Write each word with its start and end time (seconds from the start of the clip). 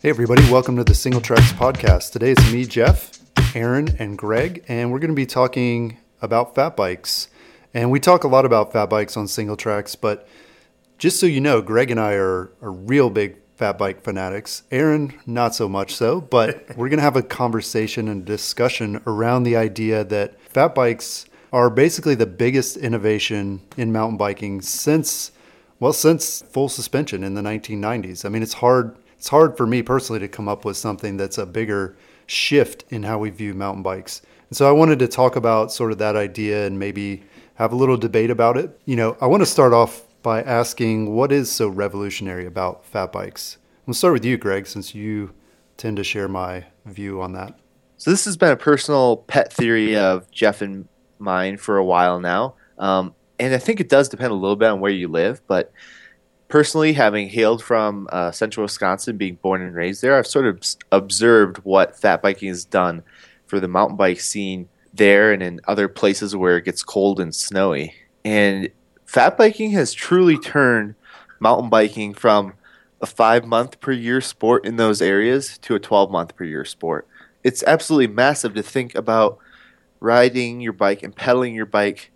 Hey, 0.00 0.10
everybody, 0.10 0.48
welcome 0.48 0.76
to 0.76 0.84
the 0.84 0.92
Singletracks 0.92 1.52
podcast. 1.54 2.12
Today 2.12 2.30
it's 2.30 2.52
me, 2.52 2.64
Jeff, 2.64 3.18
Aaron, 3.56 3.96
and 3.98 4.16
Greg, 4.16 4.64
and 4.68 4.92
we're 4.92 5.00
going 5.00 5.10
to 5.10 5.16
be 5.16 5.26
talking 5.26 5.98
about 6.22 6.54
fat 6.54 6.76
bikes. 6.76 7.26
And 7.74 7.90
we 7.90 7.98
talk 7.98 8.22
a 8.22 8.28
lot 8.28 8.44
about 8.44 8.72
fat 8.72 8.86
bikes 8.86 9.16
on 9.16 9.26
Singletracks, 9.26 9.96
but 10.00 10.28
just 10.98 11.18
so 11.18 11.26
you 11.26 11.40
know, 11.40 11.60
Greg 11.60 11.90
and 11.90 11.98
I 11.98 12.12
are, 12.12 12.52
are 12.62 12.70
real 12.70 13.10
big 13.10 13.38
fat 13.56 13.76
bike 13.76 14.04
fanatics. 14.04 14.62
Aaron, 14.70 15.18
not 15.26 15.56
so 15.56 15.68
much 15.68 15.96
so, 15.96 16.20
but 16.20 16.64
we're 16.76 16.88
going 16.88 16.98
to 16.98 17.02
have 17.02 17.16
a 17.16 17.22
conversation 17.22 18.06
and 18.06 18.24
discussion 18.24 19.02
around 19.04 19.42
the 19.42 19.56
idea 19.56 20.04
that 20.04 20.40
fat 20.42 20.76
bikes 20.76 21.26
are 21.52 21.70
basically 21.70 22.14
the 22.14 22.24
biggest 22.24 22.76
innovation 22.76 23.62
in 23.76 23.90
mountain 23.90 24.16
biking 24.16 24.62
since, 24.62 25.32
well, 25.80 25.92
since 25.92 26.40
full 26.52 26.68
suspension 26.68 27.24
in 27.24 27.34
the 27.34 27.42
1990s. 27.42 28.24
I 28.24 28.28
mean, 28.28 28.44
it's 28.44 28.52
hard 28.52 28.96
it's 29.18 29.28
hard 29.28 29.56
for 29.56 29.66
me 29.66 29.82
personally 29.82 30.20
to 30.20 30.28
come 30.28 30.48
up 30.48 30.64
with 30.64 30.76
something 30.76 31.16
that's 31.16 31.38
a 31.38 31.44
bigger 31.44 31.96
shift 32.26 32.84
in 32.90 33.02
how 33.02 33.18
we 33.18 33.30
view 33.30 33.52
mountain 33.52 33.82
bikes. 33.82 34.22
And 34.48 34.56
so 34.56 34.68
I 34.68 34.72
wanted 34.72 35.00
to 35.00 35.08
talk 35.08 35.36
about 35.36 35.72
sort 35.72 35.92
of 35.92 35.98
that 35.98 36.16
idea 36.16 36.66
and 36.66 36.78
maybe 36.78 37.24
have 37.54 37.72
a 37.72 37.76
little 37.76 37.96
debate 37.96 38.30
about 38.30 38.56
it. 38.56 38.80
You 38.84 38.96
know, 38.96 39.16
I 39.20 39.26
want 39.26 39.42
to 39.42 39.46
start 39.46 39.72
off 39.72 40.04
by 40.22 40.42
asking 40.42 41.14
what 41.14 41.32
is 41.32 41.50
so 41.50 41.68
revolutionary 41.68 42.46
about 42.46 42.84
fat 42.84 43.12
bikes? 43.12 43.58
We'll 43.86 43.94
start 43.94 44.14
with 44.14 44.24
you, 44.24 44.36
Greg, 44.36 44.66
since 44.66 44.94
you 44.94 45.32
tend 45.76 45.96
to 45.96 46.04
share 46.04 46.28
my 46.28 46.66
view 46.86 47.20
on 47.20 47.32
that. 47.32 47.58
So 47.96 48.10
this 48.10 48.24
has 48.24 48.36
been 48.36 48.52
a 48.52 48.56
personal 48.56 49.16
pet 49.16 49.52
theory 49.52 49.96
of 49.96 50.30
Jeff 50.30 50.62
and 50.62 50.88
mine 51.18 51.56
for 51.56 51.76
a 51.76 51.84
while 51.84 52.20
now. 52.20 52.54
Um, 52.78 53.14
and 53.38 53.54
I 53.54 53.58
think 53.58 53.80
it 53.80 53.88
does 53.88 54.08
depend 54.08 54.30
a 54.30 54.34
little 54.34 54.56
bit 54.56 54.68
on 54.68 54.80
where 54.80 54.92
you 54.92 55.08
live, 55.08 55.40
but 55.46 55.72
personally, 56.48 56.94
having 56.94 57.28
hailed 57.28 57.62
from 57.62 58.08
uh, 58.10 58.30
central 58.32 58.64
Wisconsin, 58.64 59.16
being 59.16 59.36
born 59.36 59.62
and 59.62 59.74
raised 59.74 60.02
there, 60.02 60.16
I've 60.16 60.26
sort 60.26 60.46
of 60.46 60.62
observed 60.90 61.58
what 61.58 61.98
fat 61.98 62.22
biking 62.22 62.48
has 62.48 62.64
done 62.64 63.02
for 63.46 63.60
the 63.60 63.68
mountain 63.68 63.96
bike 63.96 64.20
scene 64.20 64.68
there 64.92 65.32
and 65.32 65.42
in 65.42 65.60
other 65.68 65.88
places 65.88 66.34
where 66.34 66.56
it 66.56 66.64
gets 66.64 66.82
cold 66.82 67.20
and 67.20 67.34
snowy. 67.34 67.94
And 68.24 68.70
fat 69.06 69.36
biking 69.38 69.70
has 69.72 69.92
truly 69.92 70.38
turned 70.38 70.94
mountain 71.40 71.70
biking 71.70 72.14
from 72.14 72.54
a 73.00 73.06
five 73.06 73.46
month 73.46 73.80
per 73.80 73.92
year 73.92 74.20
sport 74.20 74.66
in 74.66 74.76
those 74.76 75.00
areas 75.00 75.58
to 75.58 75.74
a 75.74 75.80
12 75.80 76.10
month 76.10 76.36
per 76.36 76.44
year 76.44 76.64
sport. 76.64 77.06
It's 77.44 77.62
absolutely 77.62 78.12
massive 78.12 78.54
to 78.54 78.62
think 78.62 78.94
about 78.94 79.38
riding 80.00 80.60
your 80.60 80.72
bike 80.72 81.02
and 81.02 81.14
pedaling 81.14 81.54
your 81.54 81.66
bike 81.66 82.10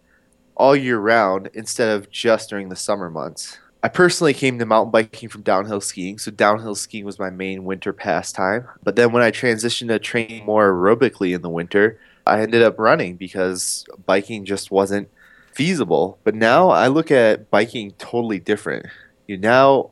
all 0.56 0.77
year 0.77 0.99
round 0.99 1.51
instead 1.55 1.89
of 1.89 2.11
just 2.11 2.51
during 2.51 2.69
the 2.69 2.77
summer 2.77 3.09
months. 3.09 3.59
I 3.84 3.88
personally 3.88 4.33
came 4.33 4.58
to 4.58 4.66
mountain 4.66 4.92
biking 4.92 5.28
from 5.28 5.42
downhill 5.42 5.80
skiing, 5.80 6.19
so 6.19 6.30
downhill 6.30 6.77
skiing 6.77 7.05
was 7.05 7.19
my 7.19 7.30
main 7.30 7.64
winter 7.64 7.92
pastime. 7.92 8.69
But 8.84 8.94
then 8.94 9.11
when 9.11 9.25
I 9.25 9.33
transitioned 9.33 9.88
to 9.88 9.98
training 9.98 10.44
more 10.44 10.70
aerobically 10.70 11.34
in 11.34 11.42
the 11.42 11.50
winter, 11.50 11.98
I 12.25 12.41
ended 12.41 12.62
up 12.62 12.78
running 12.78 13.16
because 13.16 13.84
biking 14.06 14.44
just 14.44 14.70
wasn't 14.70 15.08
feasible. 15.53 16.19
But 16.22 16.36
now 16.36 16.70
I 16.70 16.86
look 16.86 17.10
at 17.10 17.50
biking 17.50 17.92
totally 17.98 18.38
different. 18.38 18.86
You 19.27 19.36
know, 19.36 19.48
now 19.48 19.91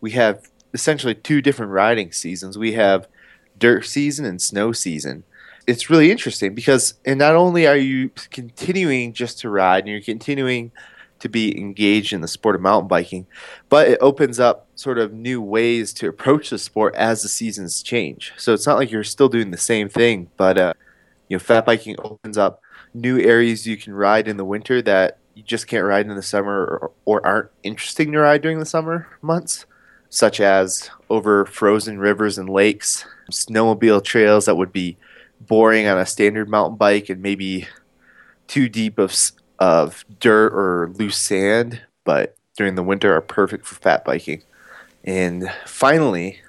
we 0.00 0.12
have 0.12 0.48
essentially 0.72 1.14
two 1.14 1.42
different 1.42 1.72
riding 1.72 2.12
seasons. 2.12 2.56
We 2.56 2.72
have 2.72 3.08
dirt 3.58 3.86
season 3.86 4.24
and 4.24 4.40
snow 4.40 4.70
season. 4.70 5.24
It's 5.66 5.90
really 5.90 6.10
interesting 6.12 6.54
because 6.54 6.94
and 7.04 7.18
not 7.18 7.34
only 7.34 7.66
are 7.66 7.76
you 7.76 8.10
continuing 8.30 9.12
just 9.12 9.40
to 9.40 9.48
ride 9.48 9.80
and 9.80 9.88
you're 9.88 10.00
continuing 10.00 10.72
to 11.22 11.28
be 11.28 11.56
engaged 11.56 12.12
in 12.12 12.20
the 12.20 12.26
sport 12.26 12.56
of 12.56 12.60
mountain 12.60 12.88
biking, 12.88 13.26
but 13.68 13.86
it 13.86 13.98
opens 14.00 14.40
up 14.40 14.66
sort 14.74 14.98
of 14.98 15.12
new 15.12 15.40
ways 15.40 15.92
to 15.92 16.08
approach 16.08 16.50
the 16.50 16.58
sport 16.58 16.96
as 16.96 17.22
the 17.22 17.28
seasons 17.28 17.80
change. 17.80 18.32
So 18.36 18.52
it's 18.52 18.66
not 18.66 18.76
like 18.76 18.90
you're 18.90 19.04
still 19.04 19.28
doing 19.28 19.52
the 19.52 19.56
same 19.56 19.88
thing, 19.88 20.30
but 20.36 20.58
uh, 20.58 20.74
you 21.28 21.36
know, 21.36 21.38
fat 21.38 21.64
biking 21.64 21.94
opens 22.00 22.36
up 22.36 22.60
new 22.92 23.20
areas 23.20 23.68
you 23.68 23.76
can 23.76 23.94
ride 23.94 24.26
in 24.26 24.36
the 24.36 24.44
winter 24.44 24.82
that 24.82 25.18
you 25.34 25.44
just 25.44 25.68
can't 25.68 25.86
ride 25.86 26.06
in 26.06 26.16
the 26.16 26.22
summer 26.22 26.60
or, 26.60 26.90
or 27.04 27.24
aren't 27.24 27.50
interesting 27.62 28.10
to 28.10 28.18
ride 28.18 28.42
during 28.42 28.58
the 28.58 28.66
summer 28.66 29.06
months, 29.22 29.64
such 30.10 30.40
as 30.40 30.90
over 31.08 31.46
frozen 31.46 32.00
rivers 32.00 32.36
and 32.36 32.48
lakes, 32.48 33.06
snowmobile 33.30 34.02
trails 34.02 34.46
that 34.46 34.56
would 34.56 34.72
be 34.72 34.96
boring 35.40 35.86
on 35.86 35.98
a 35.98 36.04
standard 36.04 36.48
mountain 36.48 36.76
bike 36.76 37.08
and 37.08 37.22
maybe 37.22 37.68
too 38.48 38.68
deep 38.68 38.98
of 38.98 39.14
of 39.62 40.04
dirt 40.18 40.52
or 40.52 40.90
loose 40.94 41.16
sand, 41.16 41.80
but 42.02 42.34
during 42.56 42.74
the 42.74 42.82
winter 42.82 43.14
are 43.14 43.20
perfect 43.20 43.64
for 43.64 43.76
fat 43.76 44.04
biking. 44.04 44.42
And 45.04 45.48
finally, 45.66 46.40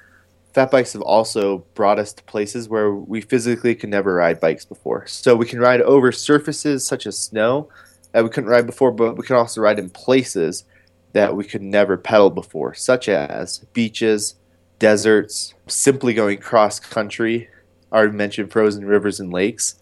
fat 0.55 0.71
bikes 0.71 0.93
have 0.93 1.03
also 1.03 1.59
brought 1.75 1.99
us 1.99 2.11
to 2.13 2.23
places 2.23 2.67
where 2.67 2.91
we 2.91 3.21
physically 3.21 3.75
could 3.75 3.91
never 3.91 4.15
ride 4.15 4.39
bikes 4.39 4.65
before. 4.65 5.05
So 5.05 5.35
we 5.35 5.45
can 5.45 5.59
ride 5.59 5.81
over 5.81 6.11
surfaces 6.11 6.87
such 6.87 7.05
as 7.05 7.15
snow 7.15 7.69
that 8.13 8.23
we 8.23 8.31
couldn't 8.31 8.49
ride 8.49 8.65
before, 8.65 8.91
but 8.91 9.15
we 9.15 9.23
can 9.27 9.35
also 9.35 9.61
ride 9.61 9.77
in 9.77 9.91
places 9.91 10.63
that 11.11 11.35
we 11.35 11.43
could 11.43 11.61
never 11.61 11.97
pedal 11.97 12.31
before, 12.31 12.73
such 12.73 13.07
as 13.07 13.59
beaches, 13.73 14.37
deserts, 14.79 15.53
simply 15.67 16.15
going 16.15 16.39
cross 16.39 16.79
country. 16.79 17.47
I 17.91 17.97
already 17.97 18.17
mentioned 18.17 18.51
frozen 18.51 18.85
rivers 18.87 19.19
and 19.19 19.31
lakes. 19.31 19.75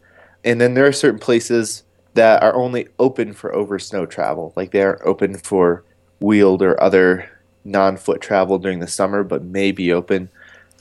And 0.43 0.59
then 0.59 0.73
there 0.73 0.85
are 0.85 0.91
certain 0.91 1.19
places 1.19 1.83
that 2.13 2.43
are 2.43 2.55
only 2.55 2.87
open 2.99 3.33
for 3.33 3.53
over 3.53 3.79
snow 3.79 4.05
travel. 4.05 4.53
Like 4.55 4.71
they 4.71 4.81
aren't 4.81 5.01
open 5.03 5.37
for 5.37 5.83
wheeled 6.19 6.61
or 6.61 6.81
other 6.81 7.29
non 7.63 7.97
foot 7.97 8.21
travel 8.21 8.57
during 8.59 8.79
the 8.79 8.87
summer, 8.87 9.23
but 9.23 9.43
may 9.43 9.71
be 9.71 9.91
open 9.91 10.29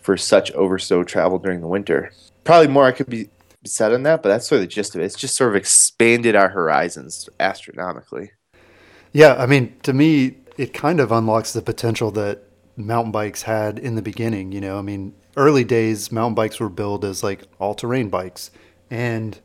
for 0.01 0.17
such 0.17 0.51
over 0.53 0.79
snow 0.79 1.05
travel 1.05 1.39
during 1.39 1.61
the 1.61 1.69
winter. 1.69 2.13
Probably 2.45 2.69
more 2.69 2.87
I 2.87 2.93
could 2.93 3.09
be 3.09 3.29
said 3.65 3.93
on 3.93 4.03
that, 4.05 4.23
but 4.23 4.31
that's 4.31 4.49
sort 4.49 4.57
of 4.57 4.63
the 4.63 4.75
gist 4.75 4.95
of 4.95 5.01
it. 5.01 5.05
It's 5.05 5.15
just 5.15 5.37
sort 5.37 5.51
of 5.51 5.57
expanded 5.57 6.35
our 6.35 6.49
horizons 6.49 7.29
astronomically. 7.39 8.33
Yeah, 9.13 9.35
I 9.35 9.47
mean, 9.47 9.75
to 9.83 9.93
me, 9.93 10.37
it 10.57 10.73
kind 10.73 11.01
of 11.01 11.13
unlocks 11.13 11.53
the 11.53 11.63
potential 11.63 12.11
that 12.13 12.43
mountain 12.77 13.13
bikes 13.13 13.43
had 13.43 13.79
in 13.79 13.95
the 13.95 14.03
beginning. 14.03 14.53
You 14.53 14.61
know, 14.61 14.79
I 14.79 14.83
mean, 14.83 15.15
early 15.37 15.65
days, 15.65 16.11
mountain 16.11 16.35
bikes 16.35 16.61
were 16.61 16.69
billed 16.69 17.05
as 17.05 17.23
like 17.23 17.43
all 17.59 17.75
terrain 17.75 18.09
bikes. 18.09 18.51
And 18.91 19.39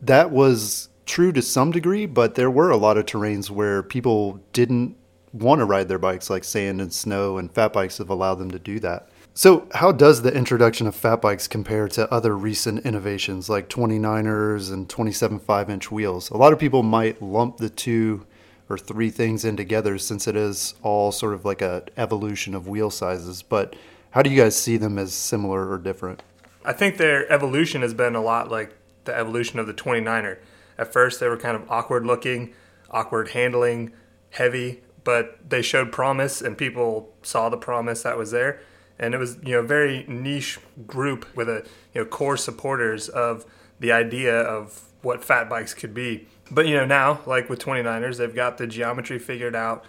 that 0.00 0.30
was 0.30 0.88
true 1.06 1.32
to 1.32 1.40
some 1.40 1.70
degree, 1.70 2.04
but 2.04 2.34
there 2.34 2.50
were 2.50 2.70
a 2.70 2.76
lot 2.76 2.98
of 2.98 3.06
terrains 3.06 3.48
where 3.48 3.82
people 3.82 4.40
didn't 4.52 4.96
want 5.32 5.60
to 5.60 5.64
ride 5.64 5.88
their 5.88 5.98
bikes, 5.98 6.28
like 6.28 6.44
sand 6.44 6.80
and 6.80 6.92
snow, 6.92 7.38
and 7.38 7.52
fat 7.52 7.72
bikes 7.72 7.98
have 7.98 8.10
allowed 8.10 8.36
them 8.36 8.50
to 8.50 8.58
do 8.58 8.78
that. 8.80 9.08
So, 9.34 9.68
how 9.74 9.92
does 9.92 10.22
the 10.22 10.34
introduction 10.34 10.86
of 10.86 10.94
fat 10.94 11.20
bikes 11.20 11.46
compare 11.46 11.88
to 11.88 12.10
other 12.12 12.36
recent 12.36 12.86
innovations 12.86 13.50
like 13.50 13.68
29ers 13.68 14.72
and 14.72 14.88
27 14.88 15.38
5 15.38 15.70
inch 15.70 15.90
wheels? 15.90 16.30
A 16.30 16.36
lot 16.36 16.52
of 16.52 16.58
people 16.58 16.82
might 16.82 17.20
lump 17.20 17.58
the 17.58 17.68
two 17.68 18.26
or 18.68 18.78
three 18.78 19.10
things 19.10 19.44
in 19.44 19.56
together 19.56 19.98
since 19.98 20.26
it 20.26 20.36
is 20.36 20.74
all 20.82 21.12
sort 21.12 21.34
of 21.34 21.44
like 21.44 21.62
an 21.62 21.82
evolution 21.96 22.54
of 22.54 22.66
wheel 22.66 22.90
sizes, 22.90 23.42
but 23.42 23.76
how 24.10 24.22
do 24.22 24.30
you 24.30 24.42
guys 24.42 24.56
see 24.56 24.78
them 24.78 24.98
as 24.98 25.12
similar 25.12 25.70
or 25.70 25.78
different? 25.78 26.22
I 26.64 26.72
think 26.72 26.96
their 26.96 27.30
evolution 27.30 27.82
has 27.82 27.92
been 27.94 28.16
a 28.16 28.22
lot 28.22 28.50
like 28.50 28.74
the 29.04 29.14
evolution 29.14 29.58
of 29.58 29.66
the 29.66 29.74
29er. 29.74 30.38
At 30.78 30.92
first, 30.92 31.20
they 31.20 31.28
were 31.28 31.36
kind 31.36 31.56
of 31.56 31.70
awkward 31.70 32.06
looking, 32.06 32.52
awkward 32.90 33.28
handling, 33.28 33.92
heavy, 34.30 34.82
but 35.04 35.38
they 35.48 35.62
showed 35.62 35.92
promise 35.92 36.40
and 36.40 36.58
people 36.58 37.14
saw 37.22 37.48
the 37.48 37.56
promise 37.56 38.02
that 38.02 38.18
was 38.18 38.30
there. 38.30 38.60
And 38.98 39.14
it 39.14 39.18
was, 39.18 39.36
you 39.44 39.52
know, 39.52 39.60
a 39.60 39.66
very 39.66 40.04
niche 40.08 40.58
group 40.86 41.26
with 41.36 41.48
a, 41.48 41.66
you 41.94 42.00
know, 42.02 42.06
core 42.06 42.36
supporters 42.36 43.08
of 43.08 43.44
the 43.78 43.92
idea 43.92 44.34
of 44.40 44.82
what 45.02 45.24
fat 45.24 45.48
bikes 45.48 45.74
could 45.74 45.94
be. 45.94 46.26
But, 46.50 46.66
you 46.66 46.74
know, 46.74 46.86
now, 46.86 47.20
like 47.26 47.48
with 47.48 47.58
29ers, 47.58 48.16
they've 48.16 48.34
got 48.34 48.58
the 48.58 48.66
geometry 48.66 49.18
figured 49.18 49.54
out. 49.54 49.84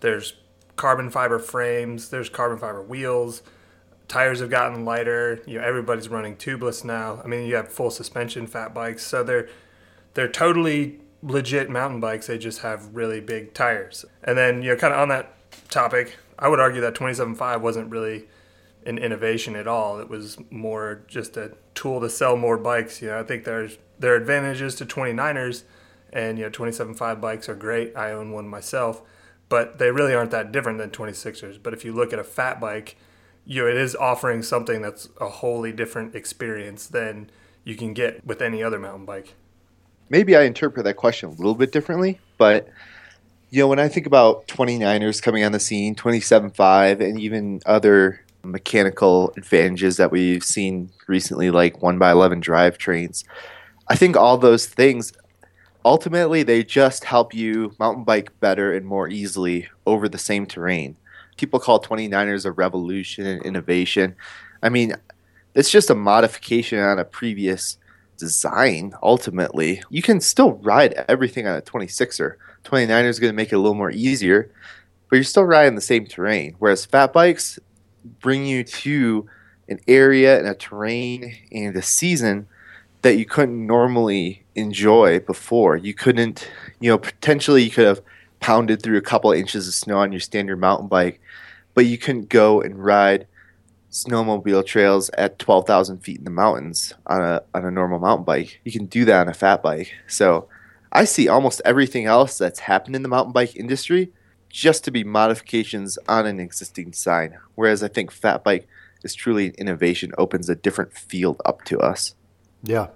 There's 0.00 0.34
carbon 0.76 1.10
fiber 1.10 1.38
frames, 1.38 2.10
there's 2.10 2.28
carbon 2.28 2.58
fiber 2.58 2.82
wheels, 2.82 3.42
tires 4.08 4.40
have 4.40 4.50
gotten 4.50 4.84
lighter. 4.84 5.40
You 5.46 5.58
know, 5.58 5.64
everybody's 5.64 6.08
running 6.08 6.36
tubeless 6.36 6.84
now. 6.84 7.20
I 7.24 7.28
mean, 7.28 7.46
you 7.46 7.54
have 7.54 7.68
full 7.68 7.90
suspension 7.90 8.46
fat 8.46 8.74
bikes, 8.74 9.06
so 9.06 9.22
they're 9.22 9.48
they're 10.14 10.28
totally 10.28 11.00
legit 11.22 11.70
mountain 11.70 12.00
bikes. 12.00 12.26
They 12.26 12.38
just 12.38 12.60
have 12.60 12.94
really 12.94 13.20
big 13.20 13.54
tires. 13.54 14.04
And 14.24 14.36
then, 14.36 14.62
you 14.62 14.70
know, 14.70 14.76
kind 14.76 14.94
of 14.94 15.00
on 15.00 15.08
that 15.08 15.34
topic, 15.68 16.16
I 16.38 16.48
would 16.48 16.60
argue 16.60 16.80
that 16.80 16.94
27.5 16.94 17.60
wasn't 17.60 17.90
really 17.90 18.26
an 18.86 18.98
innovation 18.98 19.56
at 19.56 19.66
all. 19.66 19.98
It 20.00 20.08
was 20.08 20.38
more 20.50 21.02
just 21.06 21.36
a 21.36 21.52
tool 21.74 22.00
to 22.00 22.08
sell 22.08 22.36
more 22.36 22.56
bikes. 22.56 23.02
You 23.02 23.08
know, 23.08 23.20
I 23.20 23.22
think 23.22 23.44
there's 23.44 23.78
there 23.98 24.14
are 24.14 24.16
advantages 24.16 24.74
to 24.76 24.86
29ers, 24.86 25.64
and 26.12 26.38
you 26.38 26.44
know, 26.44 26.50
27.5 26.50 27.20
bikes 27.20 27.48
are 27.48 27.54
great. 27.54 27.94
I 27.94 28.12
own 28.12 28.32
one 28.32 28.48
myself, 28.48 29.02
but 29.50 29.78
they 29.78 29.90
really 29.90 30.14
aren't 30.14 30.30
that 30.30 30.52
different 30.52 30.78
than 30.78 30.90
26ers. 30.90 31.62
But 31.62 31.74
if 31.74 31.84
you 31.84 31.92
look 31.92 32.14
at 32.14 32.18
a 32.18 32.24
fat 32.24 32.58
bike, 32.58 32.96
you 33.44 33.62
know, 33.62 33.68
it 33.68 33.76
is 33.76 33.94
offering 33.94 34.42
something 34.42 34.80
that's 34.80 35.10
a 35.20 35.28
wholly 35.28 35.72
different 35.72 36.14
experience 36.14 36.86
than 36.86 37.30
you 37.64 37.76
can 37.76 37.92
get 37.92 38.24
with 38.24 38.40
any 38.40 38.62
other 38.62 38.78
mountain 38.78 39.04
bike 39.04 39.34
maybe 40.10 40.36
I 40.36 40.42
interpret 40.42 40.84
that 40.84 40.96
question 40.96 41.30
a 41.30 41.32
little 41.32 41.54
bit 41.54 41.72
differently, 41.72 42.20
but 42.36 42.68
you 43.50 43.60
know, 43.60 43.68
when 43.68 43.80
I 43.80 43.88
think 43.88 44.06
about 44.06 44.46
29ers 44.46 45.20
coming 45.20 45.42
on 45.42 45.52
the 45.52 45.58
scene, 45.58 45.96
27.5, 45.96 47.00
and 47.00 47.18
even 47.18 47.60
other 47.66 48.20
mechanical 48.44 49.32
advantages 49.36 49.96
that 49.96 50.12
we've 50.12 50.44
seen 50.44 50.90
recently, 51.08 51.50
like 51.50 51.82
1 51.82 51.98
by 51.98 52.12
11 52.12 52.40
drivetrains. 52.40 53.24
I 53.88 53.96
think 53.96 54.16
all 54.16 54.38
those 54.38 54.66
things 54.66 55.12
ultimately 55.84 56.42
they 56.42 56.62
just 56.62 57.04
help 57.04 57.34
you 57.34 57.74
mountain 57.78 58.04
bike 58.04 58.38
better 58.40 58.72
and 58.72 58.86
more 58.86 59.08
easily 59.08 59.68
over 59.86 60.08
the 60.08 60.18
same 60.18 60.46
terrain. 60.46 60.96
People 61.36 61.60
call 61.60 61.80
29ers 61.80 62.44
a 62.44 62.52
revolution 62.52 63.26
and 63.26 63.42
innovation. 63.42 64.14
I 64.62 64.68
mean, 64.68 64.94
it's 65.54 65.70
just 65.70 65.90
a 65.90 65.94
modification 65.94 66.78
on 66.78 66.98
a 66.98 67.04
previous 67.04 67.78
design 68.20 68.94
ultimately. 69.02 69.82
You 69.90 70.02
can 70.02 70.20
still 70.20 70.52
ride 70.52 70.92
everything 71.08 71.46
on 71.46 71.56
a 71.56 71.62
26er. 71.62 72.34
29er 72.64 73.08
is 73.08 73.18
going 73.18 73.32
to 73.32 73.36
make 73.36 73.50
it 73.50 73.56
a 73.56 73.58
little 73.58 73.74
more 73.74 73.90
easier, 73.90 74.52
but 75.08 75.16
you're 75.16 75.24
still 75.24 75.44
riding 75.44 75.74
the 75.74 75.80
same 75.80 76.06
terrain. 76.06 76.54
Whereas 76.58 76.84
fat 76.84 77.12
bikes 77.12 77.58
bring 78.20 78.46
you 78.46 78.62
to 78.62 79.28
an 79.68 79.80
area 79.88 80.38
and 80.38 80.46
a 80.46 80.54
terrain 80.54 81.36
and 81.50 81.74
a 81.74 81.82
season 81.82 82.46
that 83.02 83.16
you 83.16 83.24
couldn't 83.24 83.66
normally 83.66 84.44
enjoy 84.54 85.18
before. 85.20 85.76
You 85.76 85.94
couldn't, 85.94 86.50
you 86.80 86.90
know, 86.90 86.98
potentially 86.98 87.62
you 87.62 87.70
could 87.70 87.86
have 87.86 88.02
pounded 88.40 88.82
through 88.82 88.98
a 88.98 89.02
couple 89.02 89.32
of 89.32 89.38
inches 89.38 89.66
of 89.66 89.74
snow 89.74 89.98
on 89.98 90.12
your 90.12 90.20
standard 90.20 90.58
mountain 90.58 90.88
bike, 90.88 91.20
but 91.74 91.86
you 91.86 91.96
couldn't 91.96 92.28
go 92.28 92.60
and 92.60 92.84
ride 92.84 93.26
snowmobile 93.90 94.64
trails 94.64 95.10
at 95.18 95.38
12,000 95.38 95.98
feet 95.98 96.18
in 96.18 96.24
the 96.24 96.30
mountains 96.30 96.94
on 97.06 97.22
a, 97.22 97.42
on 97.54 97.64
a 97.64 97.70
normal 97.70 97.98
mountain 97.98 98.24
bike. 98.24 98.60
You 98.64 98.72
can 98.72 98.86
do 98.86 99.04
that 99.04 99.20
on 99.20 99.28
a 99.28 99.34
fat 99.34 99.62
bike. 99.62 99.92
So 100.06 100.48
I 100.92 101.04
see 101.04 101.28
almost 101.28 101.60
everything 101.64 102.06
else 102.06 102.38
that's 102.38 102.60
happened 102.60 102.96
in 102.96 103.02
the 103.02 103.08
mountain 103.08 103.32
bike 103.32 103.56
industry 103.56 104.12
just 104.48 104.84
to 104.84 104.90
be 104.90 105.04
modifications 105.04 105.98
on 106.08 106.26
an 106.26 106.40
existing 106.40 106.92
sign. 106.92 107.38
Whereas 107.54 107.82
I 107.82 107.88
think 107.88 108.10
fat 108.10 108.44
bike 108.44 108.68
is 109.02 109.14
truly 109.14 109.46
an 109.46 109.54
innovation, 109.54 110.12
opens 110.18 110.48
a 110.48 110.54
different 110.54 110.92
field 110.92 111.40
up 111.44 111.64
to 111.64 111.78
us. 111.78 112.14
Yeah. 112.62 112.88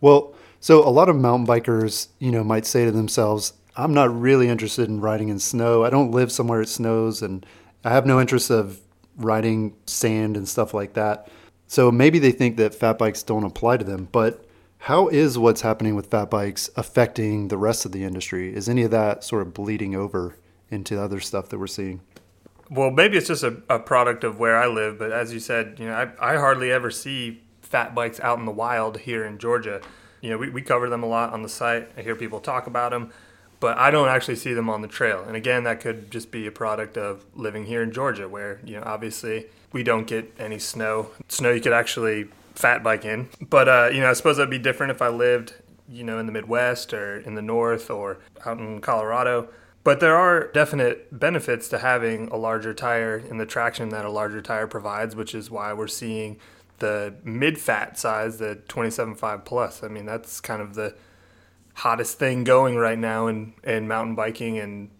Well, 0.00 0.34
so 0.60 0.86
a 0.86 0.90
lot 0.90 1.08
of 1.08 1.16
mountain 1.16 1.46
bikers, 1.46 2.08
you 2.18 2.30
know, 2.30 2.42
might 2.42 2.66
say 2.66 2.84
to 2.84 2.90
themselves, 2.90 3.52
I'm 3.76 3.94
not 3.94 4.14
really 4.14 4.48
interested 4.48 4.88
in 4.88 5.00
riding 5.00 5.28
in 5.28 5.38
snow. 5.38 5.84
I 5.84 5.90
don't 5.90 6.10
live 6.10 6.32
somewhere 6.32 6.60
it 6.60 6.68
snows 6.68 7.22
and 7.22 7.44
I 7.84 7.90
have 7.90 8.06
no 8.06 8.20
interest 8.20 8.50
of 8.50 8.80
riding 9.16 9.74
sand 9.86 10.36
and 10.36 10.48
stuff 10.48 10.74
like 10.74 10.94
that. 10.94 11.28
So 11.66 11.90
maybe 11.90 12.18
they 12.18 12.32
think 12.32 12.56
that 12.58 12.74
fat 12.74 12.98
bikes 12.98 13.22
don't 13.22 13.44
apply 13.44 13.78
to 13.78 13.84
them, 13.84 14.08
but 14.12 14.44
how 14.78 15.08
is 15.08 15.38
what's 15.38 15.60
happening 15.60 15.94
with 15.94 16.06
fat 16.06 16.28
bikes 16.28 16.68
affecting 16.76 17.48
the 17.48 17.56
rest 17.56 17.84
of 17.84 17.92
the 17.92 18.04
industry? 18.04 18.54
Is 18.54 18.68
any 18.68 18.82
of 18.82 18.90
that 18.90 19.24
sort 19.24 19.42
of 19.42 19.54
bleeding 19.54 19.94
over 19.94 20.36
into 20.70 21.00
other 21.00 21.20
stuff 21.20 21.48
that 21.50 21.58
we're 21.58 21.66
seeing? 21.66 22.00
Well, 22.68 22.90
maybe 22.90 23.16
it's 23.16 23.28
just 23.28 23.42
a, 23.42 23.62
a 23.68 23.78
product 23.78 24.24
of 24.24 24.38
where 24.38 24.56
I 24.56 24.66
live, 24.66 24.98
but 24.98 25.12
as 25.12 25.32
you 25.32 25.40
said, 25.40 25.76
you 25.78 25.86
know, 25.86 25.94
I, 25.94 26.32
I 26.34 26.36
hardly 26.36 26.72
ever 26.72 26.90
see 26.90 27.42
fat 27.60 27.94
bikes 27.94 28.18
out 28.20 28.38
in 28.38 28.44
the 28.44 28.52
wild 28.52 28.98
here 28.98 29.24
in 29.24 29.38
Georgia. 29.38 29.80
You 30.20 30.30
know, 30.30 30.38
we, 30.38 30.50
we 30.50 30.62
cover 30.62 30.88
them 30.88 31.02
a 31.02 31.06
lot 31.06 31.32
on 31.32 31.42
the 31.42 31.48
site. 31.48 31.90
I 31.96 32.02
hear 32.02 32.16
people 32.16 32.40
talk 32.40 32.66
about 32.66 32.90
them 32.90 33.12
but 33.62 33.78
I 33.78 33.92
don't 33.92 34.08
actually 34.08 34.34
see 34.34 34.54
them 34.54 34.68
on 34.68 34.82
the 34.82 34.88
trail. 34.88 35.22
And 35.24 35.36
again, 35.36 35.62
that 35.62 35.80
could 35.80 36.10
just 36.10 36.32
be 36.32 36.48
a 36.48 36.50
product 36.50 36.98
of 36.98 37.24
living 37.36 37.64
here 37.64 37.80
in 37.80 37.92
Georgia, 37.92 38.28
where 38.28 38.60
you 38.64 38.74
know 38.74 38.82
obviously 38.84 39.46
we 39.72 39.84
don't 39.84 40.04
get 40.04 40.34
any 40.36 40.58
snow. 40.58 41.10
Snow 41.28 41.52
you 41.52 41.60
could 41.60 41.72
actually 41.72 42.28
fat 42.56 42.82
bike 42.82 43.04
in, 43.04 43.28
but 43.40 43.68
uh, 43.68 43.88
you 43.92 44.00
know 44.00 44.10
I 44.10 44.14
suppose 44.14 44.36
that'd 44.36 44.50
be 44.50 44.58
different 44.58 44.90
if 44.90 45.00
I 45.00 45.08
lived 45.08 45.54
you 45.88 46.02
know 46.02 46.18
in 46.18 46.26
the 46.26 46.32
Midwest 46.32 46.92
or 46.92 47.18
in 47.18 47.36
the 47.36 47.40
North 47.40 47.88
or 47.88 48.18
out 48.44 48.58
in 48.58 48.80
Colorado. 48.80 49.48
But 49.84 50.00
there 50.00 50.16
are 50.16 50.48
definite 50.48 51.16
benefits 51.16 51.68
to 51.68 51.78
having 51.78 52.28
a 52.28 52.36
larger 52.36 52.74
tire 52.74 53.16
and 53.16 53.38
the 53.38 53.46
traction 53.46 53.90
that 53.90 54.04
a 54.04 54.10
larger 54.10 54.42
tire 54.42 54.66
provides, 54.66 55.14
which 55.14 55.36
is 55.36 55.52
why 55.52 55.72
we're 55.72 55.86
seeing 55.86 56.38
the 56.80 57.14
mid 57.22 57.58
fat 57.58 57.96
size, 57.96 58.38
the 58.38 58.58
27.5 58.68 59.44
plus. 59.44 59.84
I 59.84 59.88
mean, 59.88 60.04
that's 60.04 60.40
kind 60.40 60.60
of 60.60 60.74
the 60.74 60.94
hottest 61.74 62.18
thing 62.18 62.44
going 62.44 62.76
right 62.76 62.98
now 62.98 63.26
in, 63.26 63.54
in 63.64 63.88
mountain 63.88 64.14
biking 64.14 64.58
and 64.58 64.90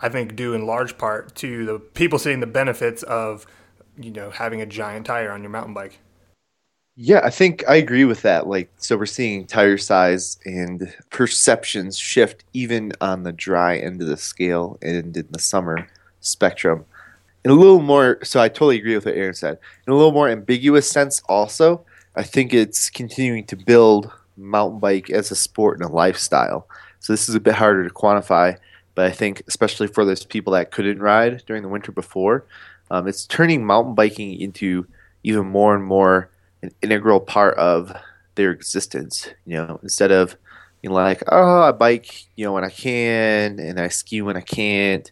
I 0.00 0.08
think 0.08 0.36
due 0.36 0.54
in 0.54 0.66
large 0.66 0.96
part 0.96 1.34
to 1.36 1.64
the 1.64 1.78
people 1.78 2.18
seeing 2.18 2.40
the 2.40 2.46
benefits 2.46 3.02
of 3.02 3.46
you 3.96 4.10
know 4.10 4.30
having 4.30 4.60
a 4.60 4.66
giant 4.66 5.06
tire 5.06 5.30
on 5.30 5.42
your 5.42 5.50
mountain 5.50 5.74
bike. 5.74 5.98
Yeah, 7.00 7.20
I 7.22 7.30
think 7.30 7.64
I 7.68 7.76
agree 7.76 8.04
with 8.04 8.22
that. 8.22 8.46
Like 8.46 8.70
so 8.76 8.96
we're 8.96 9.06
seeing 9.06 9.46
tire 9.46 9.78
size 9.78 10.38
and 10.44 10.92
perceptions 11.10 11.98
shift 11.98 12.44
even 12.52 12.92
on 13.00 13.22
the 13.22 13.32
dry 13.32 13.78
end 13.78 14.00
of 14.00 14.08
the 14.08 14.16
scale 14.16 14.78
and 14.82 15.16
in 15.16 15.26
the 15.30 15.38
summer 15.38 15.88
spectrum. 16.20 16.84
In 17.44 17.50
a 17.50 17.54
little 17.54 17.80
more 17.80 18.18
so 18.22 18.40
I 18.40 18.48
totally 18.48 18.78
agree 18.78 18.94
with 18.94 19.06
what 19.06 19.14
Aaron 19.14 19.34
said. 19.34 19.58
In 19.86 19.92
a 19.92 19.96
little 19.96 20.12
more 20.12 20.28
ambiguous 20.28 20.90
sense 20.90 21.22
also, 21.28 21.84
I 22.14 22.22
think 22.22 22.52
it's 22.52 22.90
continuing 22.90 23.44
to 23.46 23.56
build 23.56 24.10
mountain 24.38 24.78
bike 24.78 25.10
as 25.10 25.30
a 25.30 25.36
sport 25.36 25.78
and 25.78 25.88
a 25.88 25.92
lifestyle. 25.92 26.68
So 27.00 27.12
this 27.12 27.28
is 27.28 27.34
a 27.34 27.40
bit 27.40 27.54
harder 27.54 27.86
to 27.86 27.94
quantify, 27.94 28.56
but 28.94 29.06
I 29.06 29.10
think 29.10 29.42
especially 29.48 29.86
for 29.86 30.04
those 30.04 30.24
people 30.24 30.52
that 30.54 30.70
couldn't 30.70 31.00
ride 31.00 31.42
during 31.46 31.62
the 31.62 31.68
winter 31.68 31.92
before, 31.92 32.46
um, 32.90 33.06
it's 33.06 33.26
turning 33.26 33.64
mountain 33.64 33.94
biking 33.94 34.40
into 34.40 34.86
even 35.22 35.46
more 35.46 35.74
and 35.74 35.84
more 35.84 36.30
an 36.62 36.70
integral 36.82 37.20
part 37.20 37.56
of 37.58 37.92
their 38.34 38.50
existence. 38.50 39.28
You 39.44 39.58
know, 39.58 39.80
instead 39.82 40.10
of 40.10 40.36
you 40.82 40.90
know 40.90 40.94
like 40.94 41.22
oh 41.28 41.62
I 41.62 41.72
bike 41.72 42.24
you 42.36 42.44
know 42.44 42.52
when 42.52 42.64
I 42.64 42.70
can 42.70 43.58
and 43.58 43.78
I 43.78 43.88
ski 43.88 44.22
when 44.22 44.36
I 44.36 44.40
can't, 44.40 45.10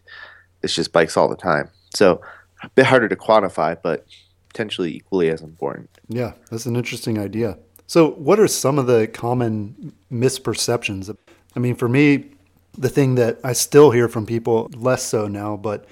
it's 0.63 0.73
just 0.73 0.91
bikes 0.91 1.17
all 1.17 1.29
the 1.29 1.35
time. 1.35 1.69
So 1.93 2.21
a 2.63 2.69
bit 2.69 2.85
harder 2.85 3.07
to 3.07 3.15
quantify, 3.15 3.77
but 3.81 4.05
potentially 4.49 4.95
equally 4.95 5.29
as 5.29 5.41
important. 5.41 5.89
Yeah, 6.07 6.33
that's 6.49 6.65
an 6.65 6.75
interesting 6.75 7.19
idea. 7.19 7.57
So, 7.87 8.11
what 8.11 8.37
are 8.37 8.47
some 8.47 8.77
of 8.77 8.85
the 8.85 9.07
common 9.07 9.93
misperceptions? 10.11 11.15
I 11.55 11.59
mean, 11.59 11.75
for 11.75 11.87
me, 11.87 12.31
the 12.77 12.89
thing 12.89 13.15
that 13.15 13.39
I 13.45 13.53
still 13.53 13.91
hear 13.91 14.09
from 14.09 14.25
people, 14.25 14.69
less 14.75 15.03
so 15.03 15.27
now, 15.29 15.55
but 15.55 15.85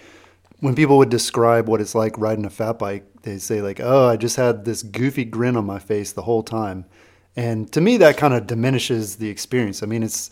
when 0.60 0.76
people 0.76 0.98
would 0.98 1.10
describe 1.10 1.70
what 1.70 1.80
it's 1.80 1.96
like 1.96 2.18
riding 2.18 2.46
a 2.46 2.50
fat 2.50 2.78
bike, 2.80 3.06
they 3.22 3.38
say 3.38 3.62
like, 3.62 3.80
"Oh, 3.80 4.08
I 4.08 4.18
just 4.18 4.36
had 4.36 4.66
this 4.66 4.84
goofy 4.84 5.24
grin 5.24 5.56
on 5.56 5.66
my 5.66 5.80
face 5.80 6.12
the 6.12 6.24
whole 6.24 6.44
time." 6.44 6.86
And 7.38 7.72
to 7.72 7.80
me 7.82 7.98
that 7.98 8.18
kind 8.18 8.34
of 8.34 8.46
diminishes 8.46 9.16
the 9.16 9.30
experience. 9.30 9.82
I 9.82 9.86
mean, 9.86 10.04
it's 10.04 10.32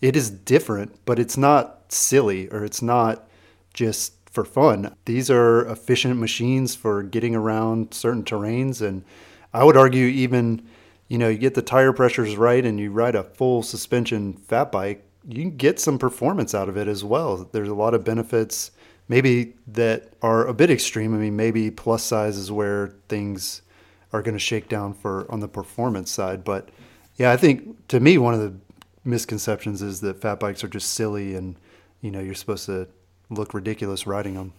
it 0.00 0.16
is 0.16 0.30
different, 0.30 0.96
but 1.04 1.18
it's 1.20 1.36
not 1.36 1.92
silly 1.92 2.48
or 2.50 2.64
it's 2.64 2.82
not 2.82 3.28
just 3.72 4.14
for 4.30 4.44
fun. 4.44 4.94
These 5.04 5.30
are 5.30 5.64
efficient 5.66 6.18
machines 6.18 6.74
for 6.74 7.02
getting 7.04 7.36
around 7.36 7.94
certain 7.94 8.24
terrains 8.24 8.82
and 8.82 9.04
I 9.52 9.62
would 9.62 9.76
argue 9.76 10.06
even 10.06 10.62
you 11.14 11.18
know, 11.18 11.28
you 11.28 11.38
get 11.38 11.54
the 11.54 11.62
tire 11.62 11.92
pressures 11.92 12.36
right 12.36 12.66
and 12.66 12.80
you 12.80 12.90
ride 12.90 13.14
a 13.14 13.22
full 13.22 13.62
suspension 13.62 14.32
fat 14.32 14.72
bike, 14.72 15.04
you 15.24 15.42
can 15.42 15.56
get 15.56 15.78
some 15.78 15.96
performance 15.96 16.56
out 16.56 16.68
of 16.68 16.76
it 16.76 16.88
as 16.88 17.04
well. 17.04 17.48
There's 17.52 17.68
a 17.68 17.74
lot 17.74 17.94
of 17.94 18.02
benefits, 18.02 18.72
maybe 19.06 19.54
that 19.68 20.12
are 20.22 20.44
a 20.44 20.52
bit 20.52 20.72
extreme. 20.72 21.14
I 21.14 21.18
mean, 21.18 21.36
maybe 21.36 21.70
plus 21.70 22.02
size 22.02 22.36
is 22.36 22.50
where 22.50 22.96
things 23.08 23.62
are 24.12 24.22
going 24.22 24.34
to 24.34 24.40
shake 24.40 24.68
down 24.68 24.92
for 24.92 25.30
on 25.30 25.38
the 25.38 25.46
performance 25.46 26.10
side. 26.10 26.42
But 26.42 26.70
yeah, 27.14 27.30
I 27.30 27.36
think 27.36 27.86
to 27.86 28.00
me, 28.00 28.18
one 28.18 28.34
of 28.34 28.40
the 28.40 28.52
misconceptions 29.04 29.82
is 29.82 30.00
that 30.00 30.20
fat 30.20 30.40
bikes 30.40 30.64
are 30.64 30.68
just 30.68 30.94
silly 30.94 31.36
and, 31.36 31.54
you 32.00 32.10
know, 32.10 32.18
you're 32.18 32.34
supposed 32.34 32.66
to 32.66 32.88
look 33.30 33.54
ridiculous 33.54 34.04
riding 34.04 34.34
them. 34.34 34.52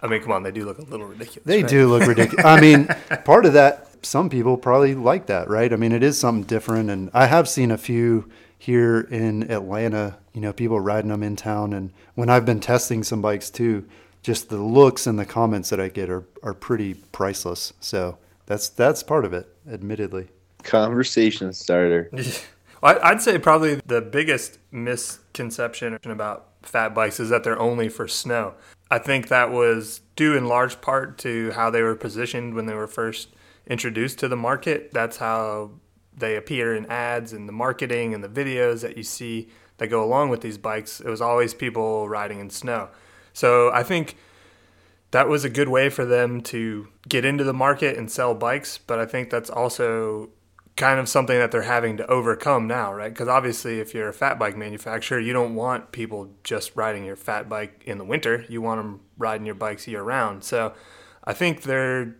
I 0.00 0.06
mean, 0.06 0.22
come 0.22 0.30
on, 0.30 0.44
they 0.44 0.52
do 0.52 0.64
look 0.64 0.78
a 0.78 0.82
little 0.82 1.06
ridiculous. 1.06 1.44
They 1.44 1.62
right? 1.62 1.68
do 1.68 1.88
look 1.88 2.06
ridiculous. 2.06 2.44
I 2.44 2.60
mean, 2.60 2.86
part 3.24 3.46
of 3.46 3.54
that 3.54 3.87
some 4.02 4.28
people 4.28 4.56
probably 4.56 4.94
like 4.94 5.26
that, 5.26 5.48
right? 5.48 5.72
I 5.72 5.76
mean, 5.76 5.92
it 5.92 6.02
is 6.02 6.18
something 6.18 6.44
different, 6.44 6.90
and 6.90 7.10
I 7.12 7.26
have 7.26 7.48
seen 7.48 7.70
a 7.70 7.78
few 7.78 8.30
here 8.58 9.00
in 9.00 9.50
Atlanta. 9.50 10.18
You 10.32 10.40
know, 10.40 10.52
people 10.52 10.80
riding 10.80 11.10
them 11.10 11.22
in 11.22 11.36
town, 11.36 11.72
and 11.72 11.92
when 12.14 12.28
I've 12.28 12.46
been 12.46 12.60
testing 12.60 13.02
some 13.02 13.22
bikes 13.22 13.50
too, 13.50 13.86
just 14.22 14.48
the 14.48 14.58
looks 14.58 15.06
and 15.06 15.18
the 15.18 15.24
comments 15.24 15.70
that 15.70 15.80
I 15.80 15.88
get 15.88 16.10
are 16.10 16.24
are 16.42 16.54
pretty 16.54 16.94
priceless. 16.94 17.72
So 17.80 18.18
that's 18.46 18.68
that's 18.68 19.02
part 19.02 19.24
of 19.24 19.32
it, 19.32 19.48
admittedly. 19.70 20.28
Conversation 20.62 21.52
starter. 21.52 22.10
I'd 22.82 23.20
say 23.20 23.38
probably 23.38 23.80
the 23.86 24.00
biggest 24.00 24.58
misconception 24.70 25.98
about 26.04 26.46
fat 26.62 26.94
bikes 26.94 27.18
is 27.18 27.28
that 27.30 27.42
they're 27.42 27.58
only 27.58 27.88
for 27.88 28.06
snow. 28.06 28.54
I 28.90 28.98
think 28.98 29.28
that 29.28 29.50
was 29.50 30.00
due 30.16 30.36
in 30.36 30.46
large 30.46 30.80
part 30.80 31.18
to 31.18 31.50
how 31.52 31.70
they 31.70 31.82
were 31.82 31.94
positioned 31.94 32.54
when 32.54 32.66
they 32.66 32.74
were 32.74 32.86
first 32.86 33.28
introduced 33.68 34.18
to 34.18 34.28
the 34.28 34.36
market. 34.36 34.92
That's 34.92 35.18
how 35.18 35.72
they 36.16 36.34
appear 36.36 36.74
in 36.74 36.86
ads 36.86 37.32
and 37.32 37.48
the 37.48 37.52
marketing 37.52 38.14
and 38.14 38.24
the 38.24 38.28
videos 38.28 38.80
that 38.82 38.96
you 38.96 39.02
see 39.04 39.48
that 39.76 39.86
go 39.86 40.02
along 40.02 40.30
with 40.30 40.40
these 40.40 40.58
bikes. 40.58 41.00
It 41.00 41.08
was 41.08 41.20
always 41.20 41.54
people 41.54 42.08
riding 42.08 42.40
in 42.40 42.50
snow. 42.50 42.88
So 43.32 43.70
I 43.72 43.84
think 43.84 44.16
that 45.12 45.28
was 45.28 45.44
a 45.44 45.48
good 45.48 45.68
way 45.68 45.88
for 45.88 46.04
them 46.04 46.40
to 46.42 46.88
get 47.08 47.24
into 47.24 47.44
the 47.44 47.52
market 47.52 47.96
and 47.96 48.10
sell 48.10 48.34
bikes. 48.34 48.78
But 48.78 48.98
I 48.98 49.06
think 49.06 49.30
that's 49.30 49.50
also 49.50 50.30
kind 50.76 51.00
of 51.00 51.08
something 51.08 51.38
that 51.38 51.50
they're 51.50 51.62
having 51.62 51.96
to 51.96 52.06
overcome 52.06 52.66
now, 52.66 52.92
right? 52.92 53.12
Because 53.12 53.28
obviously, 53.28 53.80
if 53.80 53.94
you're 53.94 54.08
a 54.08 54.12
fat 54.12 54.38
bike 54.38 54.56
manufacturer, 54.56 55.18
you 55.18 55.32
don't 55.32 55.54
want 55.54 55.92
people 55.92 56.30
just 56.44 56.74
riding 56.76 57.04
your 57.04 57.16
fat 57.16 57.48
bike 57.48 57.82
in 57.86 57.98
the 57.98 58.04
winter. 58.04 58.44
You 58.48 58.60
want 58.60 58.80
them 58.80 59.00
riding 59.16 59.46
your 59.46 59.54
bikes 59.54 59.86
year 59.88 60.02
round. 60.02 60.44
So 60.44 60.74
I 61.24 61.32
think 61.32 61.62
they're 61.62 62.16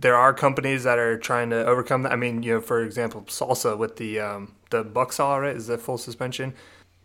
there 0.00 0.16
are 0.16 0.32
companies 0.32 0.84
that 0.84 0.98
are 0.98 1.18
trying 1.18 1.50
to 1.50 1.64
overcome 1.66 2.02
that. 2.02 2.12
I 2.12 2.16
mean, 2.16 2.42
you 2.42 2.54
know, 2.54 2.60
for 2.60 2.82
example, 2.82 3.22
Salsa 3.22 3.76
with 3.76 3.96
the 3.96 4.18
um, 4.18 4.54
the 4.70 4.82
Bucksaw, 4.82 5.40
right, 5.42 5.54
is 5.54 5.66
the 5.66 5.76
full 5.76 5.98
suspension. 5.98 6.54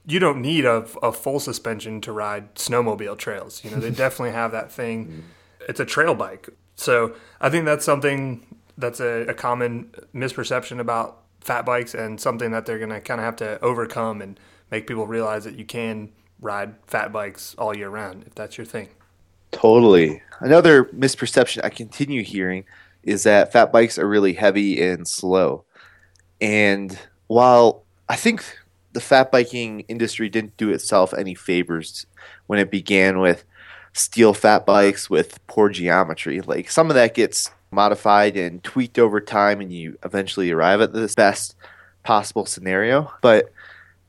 You 0.08 0.20
don't 0.20 0.42
need 0.42 0.66
a, 0.66 0.88
a 1.04 1.12
full 1.12 1.40
suspension 1.40 2.00
to 2.02 2.12
ride 2.12 2.56
snowmobile 2.56 3.18
trails. 3.18 3.64
You 3.64 3.72
know, 3.72 3.78
they 3.78 3.90
definitely 4.06 4.32
have 4.32 4.52
that 4.52 4.72
thing. 4.72 5.24
It's 5.68 5.80
a 5.80 5.86
trail 5.86 6.14
bike. 6.14 6.50
So 6.76 7.16
I 7.42 7.50
think 7.50 7.66
that's 7.66 7.84
something 7.84 8.46
that's 8.78 9.00
a, 9.00 9.26
a 9.28 9.34
common 9.34 9.92
misperception 10.14 10.80
about 10.80 11.24
fat 11.42 11.66
bikes 11.66 11.94
and 11.94 12.20
something 12.20 12.52
that 12.52 12.66
they're 12.66 12.78
going 12.78 12.90
to 12.92 13.02
kind 13.02 13.20
of 13.20 13.26
have 13.26 13.36
to 13.38 13.60
overcome 13.62 14.22
and 14.22 14.40
make 14.72 14.88
people 14.88 15.08
realize 15.08 15.44
that 15.44 15.58
you 15.58 15.66
can 15.66 16.12
ride 16.40 16.76
fat 16.86 17.12
bikes 17.12 17.56
all 17.58 17.76
year 17.76 17.90
round 17.90 18.24
if 18.28 18.36
that's 18.36 18.58
your 18.58 18.66
thing. 18.66 18.90
Totally. 19.52 20.22
Another 20.40 20.86
misperception 20.86 21.62
I 21.64 21.70
continue 21.70 22.24
hearing 22.24 22.66
is 23.06 23.24
that 23.24 23.54
fat 23.54 23.72
bikes 23.72 23.98
are 23.98 24.08
really 24.08 24.34
heavy 24.34 24.82
and 24.84 25.08
slow. 25.08 25.64
And 26.42 26.98
while 27.28 27.84
I 28.10 28.16
think 28.16 28.44
the 28.94 29.00
fat 29.00 29.32
biking 29.32 29.82
industry 29.82 30.28
didn't 30.28 30.58
do 30.58 30.72
itself 30.72 31.14
any 31.14 31.36
favors 31.36 32.06
when 32.48 32.60
it 32.60 32.72
began 32.72 33.20
with 33.20 33.46
steel 33.94 34.34
fat 34.34 34.66
bikes 34.66 35.10
with 35.10 35.46
poor 35.48 35.70
geometry, 35.70 36.42
like 36.42 36.70
some 36.70 36.90
of 36.90 36.96
that 36.96 37.14
gets 37.14 37.52
modified 37.72 38.36
and 38.36 38.64
tweaked 38.64 38.98
over 38.98 39.22
time 39.22 39.62
and 39.62 39.72
you 39.72 39.98
eventually 40.04 40.52
arrive 40.52 40.82
at 40.82 40.94
the 40.94 41.12
best 41.16 41.56
possible 42.04 42.46
scenario. 42.46 43.14
But 43.22 43.52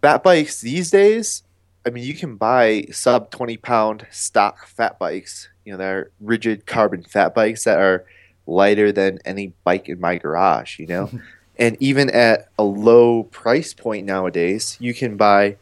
fat 0.00 0.22
bikes 0.22 0.60
these 0.60 0.90
days, 0.90 1.42
I 1.86 1.90
mean, 1.90 2.04
you 2.04 2.14
can 2.14 2.36
buy 2.36 2.86
sub 2.90 3.30
20 3.30 3.56
pound 3.58 4.06
stock 4.10 4.66
fat 4.66 4.98
bikes, 4.98 5.48
you 5.64 5.72
know, 5.72 5.78
they're 5.78 6.10
rigid 6.20 6.66
carbon 6.66 7.02
fat 7.02 7.34
bikes 7.34 7.64
that 7.64 7.78
are 7.78 8.06
lighter 8.46 8.92
than 8.92 9.18
any 9.24 9.52
bike 9.64 9.88
in 9.88 10.00
my 10.00 10.16
garage, 10.16 10.78
you 10.78 10.86
know? 10.86 11.10
and 11.58 11.76
even 11.80 12.10
at 12.10 12.48
a 12.58 12.64
low 12.64 13.24
price 13.24 13.74
point 13.74 14.06
nowadays, 14.06 14.76
you 14.80 14.94
can 14.94 15.16
buy 15.16 15.56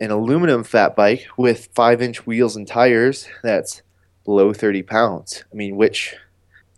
an 0.00 0.10
aluminum 0.10 0.64
fat 0.64 0.96
bike 0.96 1.26
with 1.36 1.68
five 1.74 2.02
inch 2.02 2.26
wheels 2.26 2.56
and 2.56 2.66
tires 2.66 3.28
that's 3.42 3.82
below 4.24 4.52
30 4.52 4.82
pounds. 4.82 5.44
I 5.52 5.54
mean, 5.56 5.76
which 5.76 6.14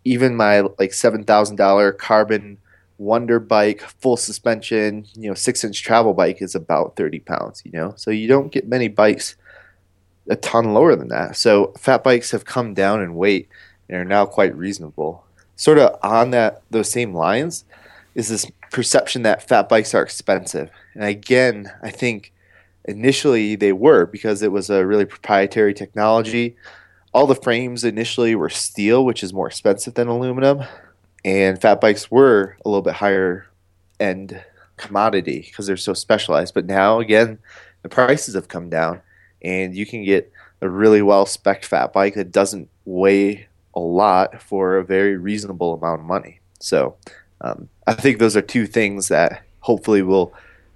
even 0.05 0.35
my 0.35 0.61
like 0.61 0.91
$7,000 0.91 1.97
carbon 1.97 2.57
wonder 2.97 3.39
bike, 3.39 3.81
full 3.81 4.17
suspension, 4.17 5.05
you 5.15 5.29
know, 5.29 5.35
six 5.35 5.63
inch 5.63 5.83
travel 5.83 6.13
bike 6.13 6.41
is 6.41 6.55
about 6.55 6.95
30 6.95 7.19
pounds, 7.19 7.61
you 7.65 7.71
know? 7.71 7.93
So 7.95 8.11
you 8.11 8.27
don't 8.27 8.51
get 8.51 8.67
many 8.67 8.87
bikes 8.87 9.35
a 10.29 10.35
ton 10.35 10.73
lower 10.73 10.95
than 10.95 11.07
that. 11.09 11.37
So 11.37 11.73
fat 11.77 12.03
bikes 12.03 12.31
have 12.31 12.45
come 12.45 12.73
down 12.73 13.01
in 13.01 13.15
weight 13.15 13.49
and 13.89 13.97
are 13.97 14.05
now 14.05 14.25
quite 14.25 14.55
reasonable 14.55 15.23
sort 15.57 15.77
of 15.79 15.99
on 16.01 16.31
that 16.31 16.61
those 16.69 16.89
same 16.89 17.13
lines 17.13 17.65
is 18.15 18.29
this 18.29 18.49
perception 18.71 19.23
that 19.23 19.47
fat 19.47 19.67
bikes 19.67 19.93
are 19.93 20.01
expensive. 20.01 20.69
And 20.93 21.03
again, 21.03 21.71
I 21.83 21.91
think 21.91 22.31
initially 22.85 23.55
they 23.55 23.73
were 23.73 24.05
because 24.05 24.41
it 24.41 24.51
was 24.51 24.69
a 24.69 24.85
really 24.85 25.05
proprietary 25.05 25.73
technology. 25.73 26.55
All 27.13 27.27
the 27.27 27.35
frames 27.35 27.83
initially 27.83 28.35
were 28.35 28.49
steel, 28.49 29.03
which 29.03 29.23
is 29.23 29.33
more 29.33 29.47
expensive 29.47 29.95
than 29.95 30.07
aluminum, 30.07 30.63
and 31.25 31.61
fat 31.61 31.81
bikes 31.81 32.09
were 32.09 32.55
a 32.63 32.69
little 32.69 32.81
bit 32.81 32.93
higher 32.93 33.47
end 33.99 34.41
commodity 34.77 35.39
because 35.47 35.67
they're 35.67 35.77
so 35.77 35.93
specialized. 35.93 36.53
But 36.53 36.65
now 36.65 36.99
again, 36.99 37.39
the 37.81 37.89
prices 37.89 38.35
have 38.35 38.47
come 38.47 38.69
down 38.69 39.01
and 39.41 39.75
you 39.75 39.85
can 39.85 40.03
get 40.03 40.31
a 40.61 40.69
really 40.69 41.01
well 41.01 41.25
spec 41.25 41.63
fat 41.63 41.93
bike 41.93 42.15
that 42.15 42.31
doesn't 42.31 42.69
weigh 42.85 43.47
a 43.77 43.79
lot 43.79 44.41
for 44.41 44.77
a 44.77 44.83
very 44.83 45.17
reasonable 45.17 45.75
amount 45.75 46.01
of 46.01 46.07
money. 46.07 46.39
So 46.59 46.97
um, 47.41 47.69
I 47.85 47.93
think 47.93 48.17
those 48.17 48.35
are 48.35 48.41
two 48.41 48.65
things 48.65 49.07
that 49.09 49.43
hopefully 49.59 50.01
will 50.01 50.33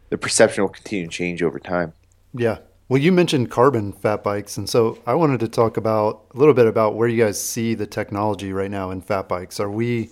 the 0.10 0.18
perception 0.18 0.64
will 0.64 0.70
continue 0.70 1.08
to 1.08 1.12
change 1.12 1.42
over 1.42 1.60
time. 1.60 1.94
Yeah. 2.34 2.60
Well, 2.90 3.02
you 3.02 3.12
mentioned 3.14 3.50
carbon 3.50 3.94
fat 3.94 4.22
bikes, 4.22 4.58
and 4.58 4.70
so 4.70 5.00
I 5.08 5.16
wanted 5.16 5.40
to 5.40 5.48
talk 5.48 5.78
about 5.78 6.26
a 6.36 6.38
little 6.38 6.54
bit 6.54 6.68
about 6.68 6.96
where 6.96 7.08
you 7.08 7.24
guys 7.24 7.42
see 7.42 7.74
the 7.74 7.88
technology 7.88 8.52
right 8.52 8.70
now 8.70 8.92
in 8.92 9.02
fat 9.02 9.30
bikes. 9.30 9.62
Are 9.62 9.72
we 9.72 10.10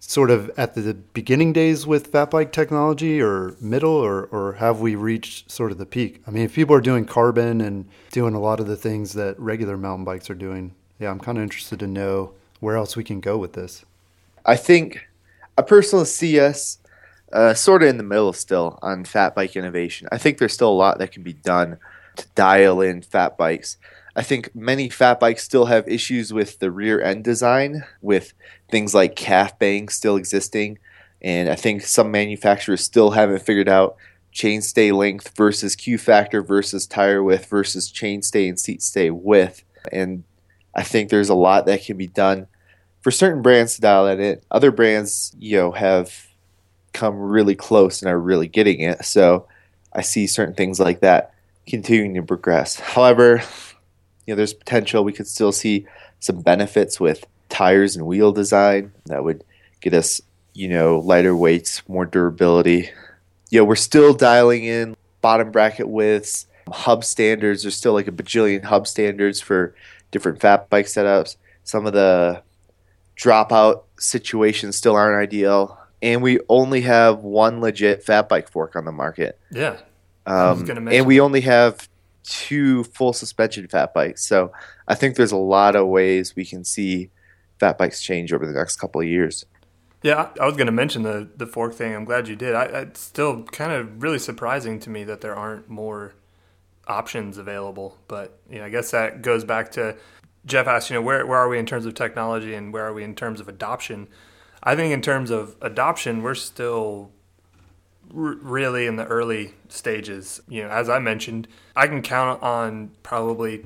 sort 0.00 0.30
of 0.30 0.50
at 0.56 0.74
the 0.74 0.94
beginning 0.94 1.52
days 1.52 1.86
with 1.86 2.08
fat 2.08 2.30
bike 2.30 2.50
technology 2.50 3.22
or 3.22 3.54
middle 3.60 3.94
or, 3.94 4.24
or 4.24 4.54
have 4.54 4.80
we 4.80 4.96
reached 4.96 5.50
sort 5.50 5.70
of 5.70 5.78
the 5.78 5.86
peak? 5.86 6.20
I 6.26 6.32
mean, 6.32 6.44
if 6.44 6.54
people 6.54 6.74
are 6.74 6.80
doing 6.80 7.04
carbon 7.04 7.60
and 7.60 7.88
doing 8.10 8.34
a 8.34 8.40
lot 8.40 8.58
of 8.58 8.66
the 8.66 8.76
things 8.76 9.12
that 9.12 9.38
regular 9.38 9.76
mountain 9.76 10.04
bikes 10.04 10.28
are 10.30 10.34
doing, 10.34 10.74
yeah, 11.00 11.10
I'm 11.10 11.18
kind 11.18 11.38
of 11.38 11.42
interested 11.42 11.78
to 11.80 11.86
know 11.86 12.32
where 12.60 12.76
else 12.76 12.94
we 12.94 13.02
can 13.02 13.20
go 13.20 13.38
with 13.38 13.54
this. 13.54 13.84
I 14.44 14.56
think 14.56 15.08
I 15.56 15.62
personally 15.62 16.04
see 16.04 16.38
us 16.38 16.78
uh, 17.32 17.54
sort 17.54 17.82
of 17.82 17.88
in 17.88 17.96
the 17.96 18.02
middle 18.02 18.32
still 18.32 18.78
on 18.82 19.04
fat 19.04 19.34
bike 19.34 19.56
innovation. 19.56 20.08
I 20.12 20.18
think 20.18 20.38
there's 20.38 20.52
still 20.52 20.70
a 20.70 20.72
lot 20.72 20.98
that 20.98 21.12
can 21.12 21.22
be 21.22 21.32
done 21.32 21.78
to 22.16 22.26
dial 22.34 22.80
in 22.80 23.02
fat 23.02 23.38
bikes. 23.38 23.78
I 24.14 24.22
think 24.22 24.54
many 24.54 24.88
fat 24.90 25.20
bikes 25.20 25.42
still 25.42 25.66
have 25.66 25.88
issues 25.88 26.32
with 26.32 26.58
the 26.58 26.70
rear 26.70 27.00
end 27.00 27.24
design, 27.24 27.84
with 28.02 28.34
things 28.70 28.94
like 28.94 29.16
calf 29.16 29.58
bangs 29.58 29.94
still 29.94 30.16
existing. 30.16 30.78
And 31.22 31.48
I 31.48 31.54
think 31.54 31.82
some 31.82 32.10
manufacturers 32.10 32.82
still 32.82 33.12
haven't 33.12 33.42
figured 33.42 33.68
out 33.68 33.96
chainstay 34.34 34.92
length 34.92 35.36
versus 35.36 35.76
Q 35.76 35.96
factor 35.96 36.42
versus 36.42 36.86
tire 36.86 37.22
width 37.22 37.46
versus 37.46 37.90
chainstay 37.90 38.48
and 38.48 38.58
seat 38.58 38.82
stay 38.82 39.10
width. 39.10 39.64
And 39.92 40.24
I 40.74 40.82
think 40.82 41.10
there's 41.10 41.28
a 41.28 41.34
lot 41.34 41.66
that 41.66 41.84
can 41.84 41.96
be 41.96 42.06
done 42.06 42.46
for 43.00 43.10
certain 43.10 43.42
brands 43.42 43.74
to 43.74 43.80
dial 43.80 44.06
that 44.06 44.20
in. 44.20 44.40
Other 44.50 44.70
brands, 44.70 45.34
you 45.38 45.56
know, 45.56 45.72
have 45.72 46.28
come 46.92 47.18
really 47.18 47.54
close 47.54 48.02
and 48.02 48.10
are 48.10 48.18
really 48.18 48.48
getting 48.48 48.80
it. 48.80 49.04
So 49.04 49.46
I 49.92 50.02
see 50.02 50.26
certain 50.26 50.54
things 50.54 50.78
like 50.78 51.00
that 51.00 51.34
continuing 51.66 52.14
to 52.14 52.22
progress. 52.22 52.78
However, 52.78 53.42
you 54.26 54.32
know, 54.32 54.36
there's 54.36 54.54
potential 54.54 55.04
we 55.04 55.12
could 55.12 55.28
still 55.28 55.52
see 55.52 55.86
some 56.18 56.42
benefits 56.42 57.00
with 57.00 57.26
tires 57.48 57.96
and 57.96 58.06
wheel 58.06 58.32
design 58.32 58.92
that 59.06 59.24
would 59.24 59.44
get 59.80 59.94
us, 59.94 60.20
you 60.52 60.68
know, 60.68 60.98
lighter 60.98 61.34
weights, 61.34 61.82
more 61.88 62.04
durability. 62.04 62.90
You 63.50 63.60
know, 63.60 63.64
we're 63.64 63.76
still 63.76 64.14
dialing 64.14 64.64
in 64.64 64.96
bottom 65.20 65.50
bracket 65.50 65.88
widths, 65.88 66.46
hub 66.70 67.04
standards. 67.04 67.62
There's 67.62 67.76
still 67.76 67.94
like 67.94 68.08
a 68.08 68.12
bajillion 68.12 68.64
hub 68.64 68.86
standards 68.86 69.40
for 69.40 69.74
different 70.10 70.40
fat 70.40 70.68
bike 70.70 70.86
setups. 70.86 71.36
Some 71.64 71.86
of 71.86 71.92
the 71.92 72.42
dropout 73.16 73.84
situations 73.98 74.76
still 74.76 74.96
aren't 74.96 75.22
ideal, 75.22 75.78
and 76.02 76.22
we 76.22 76.40
only 76.48 76.80
have 76.82 77.20
one 77.20 77.60
legit 77.60 78.02
fat 78.02 78.28
bike 78.28 78.50
fork 78.50 78.76
on 78.76 78.84
the 78.84 78.92
market. 78.92 79.38
Yeah, 79.50 79.78
um, 80.26 80.68
and 80.88 81.06
we 81.06 81.20
only 81.20 81.42
have 81.42 81.88
two 82.22 82.84
full 82.84 83.12
suspension 83.12 83.66
fat 83.68 83.94
bikes. 83.94 84.24
So 84.24 84.52
I 84.86 84.94
think 84.94 85.16
there's 85.16 85.32
a 85.32 85.36
lot 85.36 85.76
of 85.76 85.88
ways 85.88 86.36
we 86.36 86.44
can 86.44 86.64
see 86.64 87.10
fat 87.58 87.78
bikes 87.78 88.02
change 88.02 88.32
over 88.32 88.46
the 88.46 88.52
next 88.52 88.76
couple 88.76 89.00
of 89.00 89.06
years. 89.06 89.44
Yeah, 90.02 90.30
I 90.40 90.46
was 90.46 90.56
going 90.56 90.66
to 90.66 90.72
mention 90.72 91.02
the 91.02 91.28
the 91.36 91.46
fork 91.46 91.74
thing. 91.74 91.94
I'm 91.94 92.04
glad 92.04 92.26
you 92.26 92.36
did. 92.36 92.54
I, 92.54 92.64
it's 92.64 93.00
still 93.00 93.44
kind 93.44 93.72
of 93.72 94.02
really 94.02 94.18
surprising 94.18 94.80
to 94.80 94.90
me 94.90 95.04
that 95.04 95.20
there 95.20 95.34
aren't 95.34 95.68
more 95.68 96.14
options 96.86 97.38
available. 97.38 97.98
But 98.08 98.38
you 98.50 98.58
know, 98.58 98.64
I 98.64 98.70
guess 98.70 98.90
that 98.90 99.22
goes 99.22 99.44
back 99.44 99.70
to 99.72 99.96
Jeff 100.46 100.66
asked, 100.66 100.90
you 100.90 100.94
know, 100.94 101.02
where 101.02 101.26
where 101.26 101.38
are 101.38 101.48
we 101.48 101.58
in 101.58 101.66
terms 101.66 101.86
of 101.86 101.94
technology 101.94 102.54
and 102.54 102.72
where 102.72 102.86
are 102.86 102.92
we 102.92 103.04
in 103.04 103.14
terms 103.14 103.40
of 103.40 103.48
adoption? 103.48 104.08
I 104.62 104.76
think 104.76 104.92
in 104.92 105.02
terms 105.02 105.30
of 105.30 105.56
adoption, 105.60 106.22
we're 106.22 106.34
still 106.34 107.12
r- 108.14 108.36
really 108.40 108.86
in 108.86 108.96
the 108.96 109.06
early 109.06 109.54
stages. 109.68 110.40
You 110.48 110.64
know, 110.64 110.70
as 110.70 110.88
I 110.88 110.98
mentioned, 110.98 111.48
I 111.76 111.86
can 111.86 112.02
count 112.02 112.42
on 112.42 112.90
probably 113.02 113.64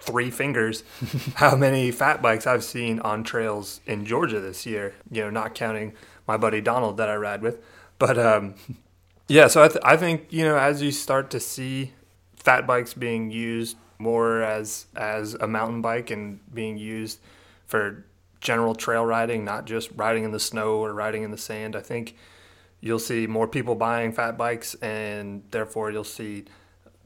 three 0.00 0.30
fingers 0.30 0.82
how 1.36 1.56
many 1.56 1.90
fat 1.90 2.22
bikes 2.22 2.46
I've 2.46 2.64
seen 2.64 3.00
on 3.00 3.22
trails 3.22 3.80
in 3.86 4.04
Georgia 4.04 4.40
this 4.40 4.66
year. 4.66 4.94
You 5.10 5.22
know, 5.22 5.30
not 5.30 5.54
counting 5.54 5.94
my 6.26 6.36
buddy 6.36 6.60
Donald 6.60 6.96
that 6.98 7.08
I 7.08 7.16
ride 7.16 7.42
with, 7.42 7.62
but 7.98 8.18
um, 8.18 8.54
yeah. 9.28 9.46
So 9.46 9.62
I, 9.62 9.68
th- 9.68 9.82
I 9.84 9.96
think 9.96 10.26
you 10.30 10.44
know 10.44 10.58
as 10.58 10.82
you 10.82 10.90
start 10.90 11.30
to 11.30 11.40
see 11.40 11.92
fat 12.40 12.66
bikes 12.66 12.94
being 12.94 13.30
used 13.30 13.76
more 13.98 14.42
as 14.42 14.86
as 14.96 15.34
a 15.34 15.46
mountain 15.46 15.82
bike 15.82 16.10
and 16.10 16.40
being 16.52 16.78
used 16.78 17.20
for 17.66 18.04
general 18.40 18.74
trail 18.74 19.04
riding, 19.04 19.44
not 19.44 19.66
just 19.66 19.90
riding 19.94 20.24
in 20.24 20.32
the 20.32 20.40
snow 20.40 20.78
or 20.78 20.92
riding 20.94 21.22
in 21.22 21.30
the 21.30 21.38
sand. 21.38 21.76
I 21.76 21.80
think 21.80 22.16
you'll 22.80 22.98
see 22.98 23.26
more 23.26 23.46
people 23.46 23.74
buying 23.74 24.12
fat 24.12 24.38
bikes, 24.38 24.74
and 24.76 25.42
therefore 25.50 25.92
you'll 25.92 26.04
see 26.04 26.46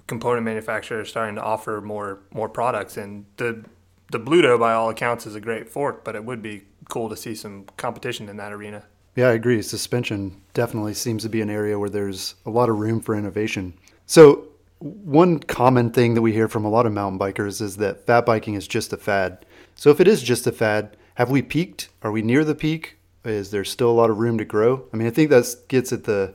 component 0.06 0.44
manufacturers 0.44 1.08
starting 1.08 1.34
to 1.34 1.42
offer 1.42 1.80
more 1.80 2.20
more 2.32 2.48
products. 2.48 2.96
And 2.96 3.26
the 3.36 3.64
the 4.12 4.20
Bluto, 4.20 4.58
by 4.58 4.72
all 4.74 4.90
accounts, 4.90 5.26
is 5.26 5.34
a 5.34 5.40
great 5.40 5.68
fork, 5.68 6.04
but 6.04 6.14
it 6.14 6.24
would 6.24 6.42
be 6.42 6.62
cool 6.88 7.08
to 7.08 7.16
see 7.16 7.34
some 7.34 7.64
competition 7.76 8.28
in 8.28 8.36
that 8.36 8.52
arena. 8.52 8.84
Yeah, 9.16 9.28
I 9.28 9.32
agree. 9.32 9.62
Suspension 9.62 10.40
definitely 10.54 10.94
seems 10.94 11.22
to 11.22 11.28
be 11.28 11.40
an 11.40 11.50
area 11.50 11.78
where 11.78 11.90
there's 11.90 12.34
a 12.46 12.50
lot 12.50 12.68
of 12.68 12.78
room 12.78 13.00
for 13.00 13.14
innovation. 13.16 13.74
So 14.06 14.48
one 14.84 15.38
common 15.38 15.90
thing 15.90 16.12
that 16.12 16.20
we 16.20 16.34
hear 16.34 16.46
from 16.46 16.66
a 16.66 16.68
lot 16.68 16.84
of 16.84 16.92
mountain 16.92 17.18
bikers 17.18 17.62
is 17.62 17.78
that 17.78 18.04
fat 18.04 18.26
biking 18.26 18.52
is 18.52 18.68
just 18.68 18.92
a 18.92 18.98
fad. 18.98 19.46
So 19.74 19.88
if 19.88 19.98
it 19.98 20.06
is 20.06 20.22
just 20.22 20.46
a 20.46 20.52
fad, 20.52 20.98
have 21.14 21.30
we 21.30 21.40
peaked? 21.40 21.88
Are 22.02 22.12
we 22.12 22.20
near 22.20 22.44
the 22.44 22.54
peak? 22.54 22.98
Is 23.24 23.50
there 23.50 23.64
still 23.64 23.90
a 23.90 23.92
lot 23.92 24.10
of 24.10 24.18
room 24.18 24.36
to 24.36 24.44
grow? 24.44 24.86
I 24.92 24.98
mean, 24.98 25.06
I 25.06 25.10
think 25.10 25.30
that 25.30 25.46
gets 25.68 25.92
at 25.92 26.04
the 26.04 26.34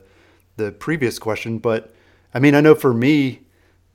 the 0.56 0.72
previous 0.72 1.18
question, 1.18 1.58
but 1.58 1.94
I 2.34 2.40
mean, 2.40 2.56
I 2.56 2.60
know 2.60 2.74
for 2.74 2.92
me, 2.92 3.42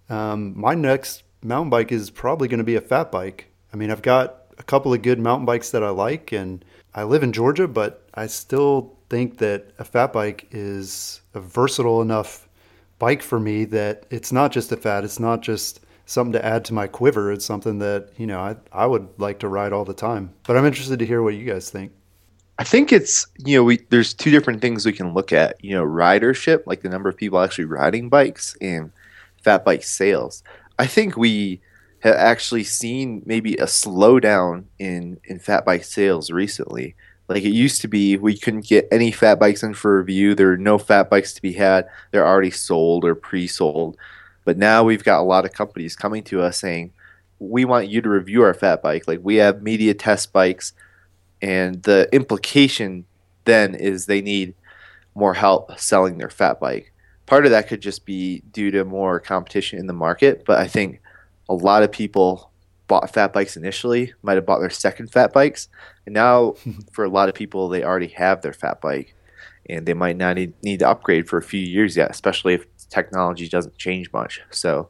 um, 0.10 0.58
my 0.58 0.74
next 0.74 1.24
mountain 1.44 1.70
bike 1.70 1.92
is 1.92 2.10
probably 2.10 2.48
going 2.48 2.60
to 2.60 2.64
be 2.64 2.76
a 2.76 2.82
fat 2.82 3.12
bike. 3.12 3.48
I 3.74 3.78
mean, 3.78 3.92
I've 3.92 4.02
got 4.02 4.46
a 4.58 4.64
couple 4.64 4.94
of 4.94 5.02
good 5.02 5.20
mountain 5.20 5.46
bikes 5.46 5.72
that 5.72 5.84
I 5.84 5.90
like, 5.90 6.32
and 6.32 6.64
I 6.94 7.04
live 7.04 7.24
in 7.24 7.34
Georgia, 7.34 7.68
but 7.68 8.08
I 8.14 8.28
still 8.28 8.96
think 9.10 9.38
that 9.40 9.72
a 9.78 9.84
fat 9.84 10.14
bike 10.14 10.48
is 10.52 11.22
a 11.34 11.42
versatile 11.42 12.02
enough 12.02 12.45
bike 13.00 13.22
for 13.22 13.40
me 13.40 13.66
that 13.66 14.06
it's 14.10 14.32
not 14.32 14.52
just 14.52 14.72
a 14.72 14.78
fat, 14.78 15.04
it's 15.04 15.20
not 15.20 15.42
just 15.42 15.82
something 16.06 16.34
to 16.34 16.46
add 16.46 16.66
to 16.66 16.74
my 16.74 16.88
quiver. 16.88 17.32
It's 17.32 17.46
something 17.46 17.80
that, 17.80 18.10
you 18.18 18.28
know, 18.28 18.40
I, 18.40 18.56
I 18.72 18.86
would 18.86 19.10
like 19.18 19.40
to 19.40 19.48
ride 19.48 19.74
all 19.74 19.86
the 19.86 19.94
time. 19.94 20.34
But 20.46 20.58
I'm 20.58 20.66
interested 20.66 21.00
to 21.00 21.06
hear 21.06 21.24
what 21.24 21.36
you 21.36 21.46
guys 21.46 21.70
think. 21.70 21.92
I 22.58 22.64
think 22.64 22.94
it's 22.94 23.28
you 23.38 23.58
know 23.58 23.64
we 23.64 23.80
there's 23.90 24.14
two 24.14 24.32
different 24.32 24.62
things 24.62 24.86
we 24.86 24.94
can 24.94 25.14
look 25.14 25.34
at. 25.34 25.62
You 25.64 25.76
know, 25.76 25.84
ridership, 25.84 26.64
like 26.66 26.82
the 26.82 26.90
number 26.90 27.10
of 27.10 27.18
people 27.18 27.40
actually 27.40 27.66
riding 27.66 28.10
bikes, 28.10 28.56
and 28.62 28.92
fat 29.44 29.66
bike 29.66 29.84
sales. 29.84 30.42
I 30.80 30.88
think 30.88 31.18
we 31.18 31.62
have 32.00 32.16
actually 32.16 32.64
seen 32.64 33.24
maybe 33.26 33.56
a 33.56 33.66
slowdown 33.66 34.66
in 34.80 35.20
in 35.26 35.40
fat 35.40 35.66
bike 35.66 35.84
sales 35.84 36.32
recently. 36.32 36.96
Like 37.28 37.44
it 37.44 37.50
used 37.50 37.82
to 37.82 37.88
be, 37.88 38.18
we 38.18 38.38
couldn't 38.38 38.68
get 38.68 38.88
any 38.92 39.12
fat 39.12 39.40
bikes 39.40 39.64
in 39.64 39.74
for 39.74 39.98
review. 39.98 40.36
There 40.36 40.52
are 40.52 40.58
no 40.58 40.78
fat 40.78 41.10
bikes 41.10 41.34
to 41.34 41.42
be 41.42 41.54
had. 41.54 41.88
They're 42.12 42.28
already 42.28 42.52
sold 42.52 43.04
or 43.04 43.16
pre-sold. 43.16 43.98
But 44.44 44.58
now 44.58 44.84
we've 44.84 45.04
got 45.04 45.22
a 45.22 45.24
lot 45.24 45.46
of 45.46 45.54
companies 45.54 45.96
coming 45.96 46.24
to 46.26 46.42
us 46.42 46.60
saying, 46.60 46.94
"We 47.40 47.66
want 47.66 47.90
you 47.90 48.02
to 48.02 48.10
review 48.10 48.44
our 48.44 48.54
fat 48.54 48.84
bike. 48.84 49.08
Like 49.08 49.22
we 49.24 49.38
have 49.38 49.64
media 49.64 49.94
test 49.94 50.32
bikes." 50.32 50.74
and 51.42 51.84
the 51.84 52.10
implication 52.12 53.06
then 53.46 53.76
is 53.76 54.06
they 54.06 54.22
need 54.22 54.56
more 55.14 55.34
help 55.34 55.80
selling 55.80 56.18
their 56.18 56.30
fat 56.30 56.60
bike. 56.60 56.92
Part 57.26 57.46
of 57.46 57.52
that 57.52 57.68
could 57.68 57.82
just 57.82 58.06
be 58.06 58.42
due 58.52 58.72
to 58.72 58.84
more 58.84 59.20
competition 59.20 59.80
in 59.80 59.88
the 59.88 59.94
market, 59.94 60.44
but 60.46 60.60
I 60.60 60.68
think 60.68 61.02
a 61.48 61.54
lot 61.54 61.84
of 61.84 61.92
people 61.92 62.52
bought 62.88 63.14
fat 63.14 63.34
bikes 63.34 63.58
initially, 63.58 64.14
might 64.22 64.36
have 64.36 64.46
bought 64.46 64.60
their 64.60 64.70
second 64.70 65.12
fat 65.12 65.34
bikes, 65.34 65.68
and 66.06 66.14
now 66.14 66.56
for 66.92 67.04
a 67.04 67.10
lot 67.10 67.30
of 67.30 67.36
people 67.36 67.70
they 67.70 67.84
already 67.84 68.08
have 68.08 68.42
their 68.42 68.54
fat 68.54 68.82
bike 68.82 69.16
and 69.68 69.86
they 69.86 69.94
might 69.94 70.18
not 70.18 70.36
need, 70.36 70.54
need 70.64 70.80
to 70.80 70.90
upgrade 70.90 71.28
for 71.28 71.38
a 71.38 71.44
few 71.44 71.60
years 71.60 71.98
yet, 71.98 72.12
especially 72.12 72.54
if 72.54 72.66
technology 72.90 73.50
doesn't 73.50 73.78
change 73.78 74.12
much. 74.14 74.42
So, 74.52 74.90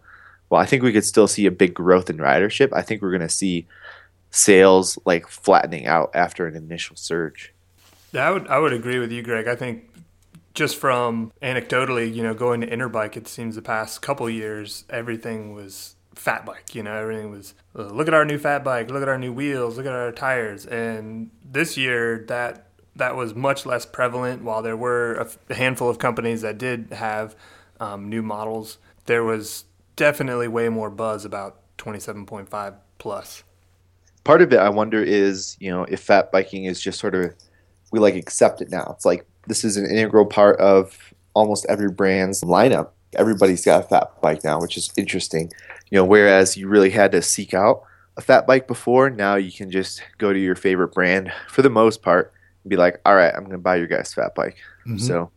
well, 0.49 0.61
I 0.61 0.65
think 0.65 0.83
we 0.83 0.91
could 0.91 1.05
still 1.05 1.27
see 1.27 1.45
a 1.45 1.51
big 1.51 1.73
growth 1.73 2.09
in 2.09 2.17
ridership. 2.17 2.69
I 2.73 2.81
think 2.81 3.01
we're 3.01 3.11
going 3.11 3.21
to 3.21 3.29
see 3.29 3.67
sales 4.31 4.99
like 5.05 5.27
flattening 5.27 5.87
out 5.87 6.11
after 6.13 6.45
an 6.45 6.55
initial 6.55 6.95
surge. 6.95 7.53
Yeah, 8.11 8.27
I 8.27 8.31
would 8.31 8.47
I 8.47 8.59
would 8.59 8.73
agree 8.73 8.99
with 8.99 9.11
you, 9.11 9.21
Greg. 9.21 9.47
I 9.47 9.55
think 9.55 9.89
just 10.53 10.77
from 10.77 11.31
anecdotally, 11.41 12.13
you 12.13 12.23
know, 12.23 12.33
going 12.33 12.61
to 12.61 12.67
Interbike, 12.67 13.17
it 13.17 13.27
seems 13.27 13.55
the 13.55 13.61
past 13.61 14.01
couple 14.01 14.29
years 14.29 14.85
everything 14.89 15.53
was 15.53 15.94
fat 16.15 16.45
bike. 16.45 16.73
You 16.73 16.83
know, 16.83 16.93
everything 16.93 17.31
was 17.31 17.53
look 17.73 18.07
at 18.07 18.13
our 18.13 18.25
new 18.25 18.37
fat 18.37 18.63
bike, 18.63 18.89
look 18.89 19.01
at 19.01 19.09
our 19.09 19.17
new 19.17 19.33
wheels, 19.33 19.77
look 19.77 19.85
at 19.85 19.93
our 19.93 20.11
tires. 20.11 20.65
And 20.65 21.31
this 21.43 21.77
year, 21.77 22.25
that 22.27 22.67
that 22.95 23.15
was 23.15 23.35
much 23.35 23.65
less 23.65 23.85
prevalent. 23.85 24.43
While 24.43 24.61
there 24.61 24.77
were 24.77 25.27
a 25.49 25.53
handful 25.53 25.89
of 25.89 25.99
companies 25.99 26.41
that 26.41 26.57
did 26.57 26.91
have 26.91 27.35
um, 27.79 28.09
new 28.09 28.21
models, 28.21 28.77
there 29.05 29.23
was 29.23 29.65
definitely 29.95 30.47
way 30.47 30.69
more 30.69 30.89
buzz 30.89 31.23
about 31.23 31.61
27.5 31.77 32.75
plus 32.97 33.43
part 34.25 34.41
of 34.41 34.51
it 34.51 34.59
I 34.59 34.67
wonder 34.67 35.01
is 35.01 35.55
you 35.59 35.69
know 35.69 35.83
if 35.85 36.01
fat 36.01 36.33
biking 36.33 36.65
is 36.65 36.81
just 36.81 36.99
sort 36.99 37.15
of 37.15 37.33
we 37.95 37.99
like 37.99 38.15
accept 38.15 38.61
it 38.61 38.69
now. 38.69 38.91
It's 38.95 39.05
like 39.05 39.25
this 39.47 39.63
is 39.63 39.77
an 39.77 39.85
integral 39.85 40.25
part 40.25 40.59
of 40.59 41.13
almost 41.33 41.65
every 41.69 41.89
brand's 41.89 42.43
lineup. 42.43 42.89
Everybody's 43.15 43.63
got 43.63 43.85
a 43.85 43.87
fat 43.87 44.21
bike 44.21 44.43
now, 44.43 44.59
which 44.59 44.77
is 44.77 44.91
interesting. 44.97 45.51
You 45.95 46.01
know, 46.01 46.07
whereas 46.07 46.57
you 46.57 46.67
really 46.67 46.89
had 46.89 47.13
to 47.13 47.21
seek 47.21 47.53
out 47.53 47.83
a 48.17 48.21
fat 48.21 48.45
bike 48.45 48.67
before, 48.67 49.09
now 49.09 49.35
you 49.35 49.49
can 49.49 49.71
just 49.71 50.03
go 50.17 50.33
to 50.33 50.37
your 50.37 50.57
favorite 50.57 50.89
brand 50.89 51.31
for 51.47 51.61
the 51.61 51.69
most 51.69 52.01
part 52.01 52.33
and 52.63 52.69
be 52.69 52.75
like, 52.75 52.99
all 53.05 53.15
right, 53.15 53.33
I'm 53.33 53.45
going 53.45 53.51
to 53.51 53.57
buy 53.59 53.77
your 53.77 53.87
guys' 53.87 54.13
fat 54.13 54.35
bike. 54.35 54.57
Mm-hmm. 54.85 54.97
So 54.97 55.31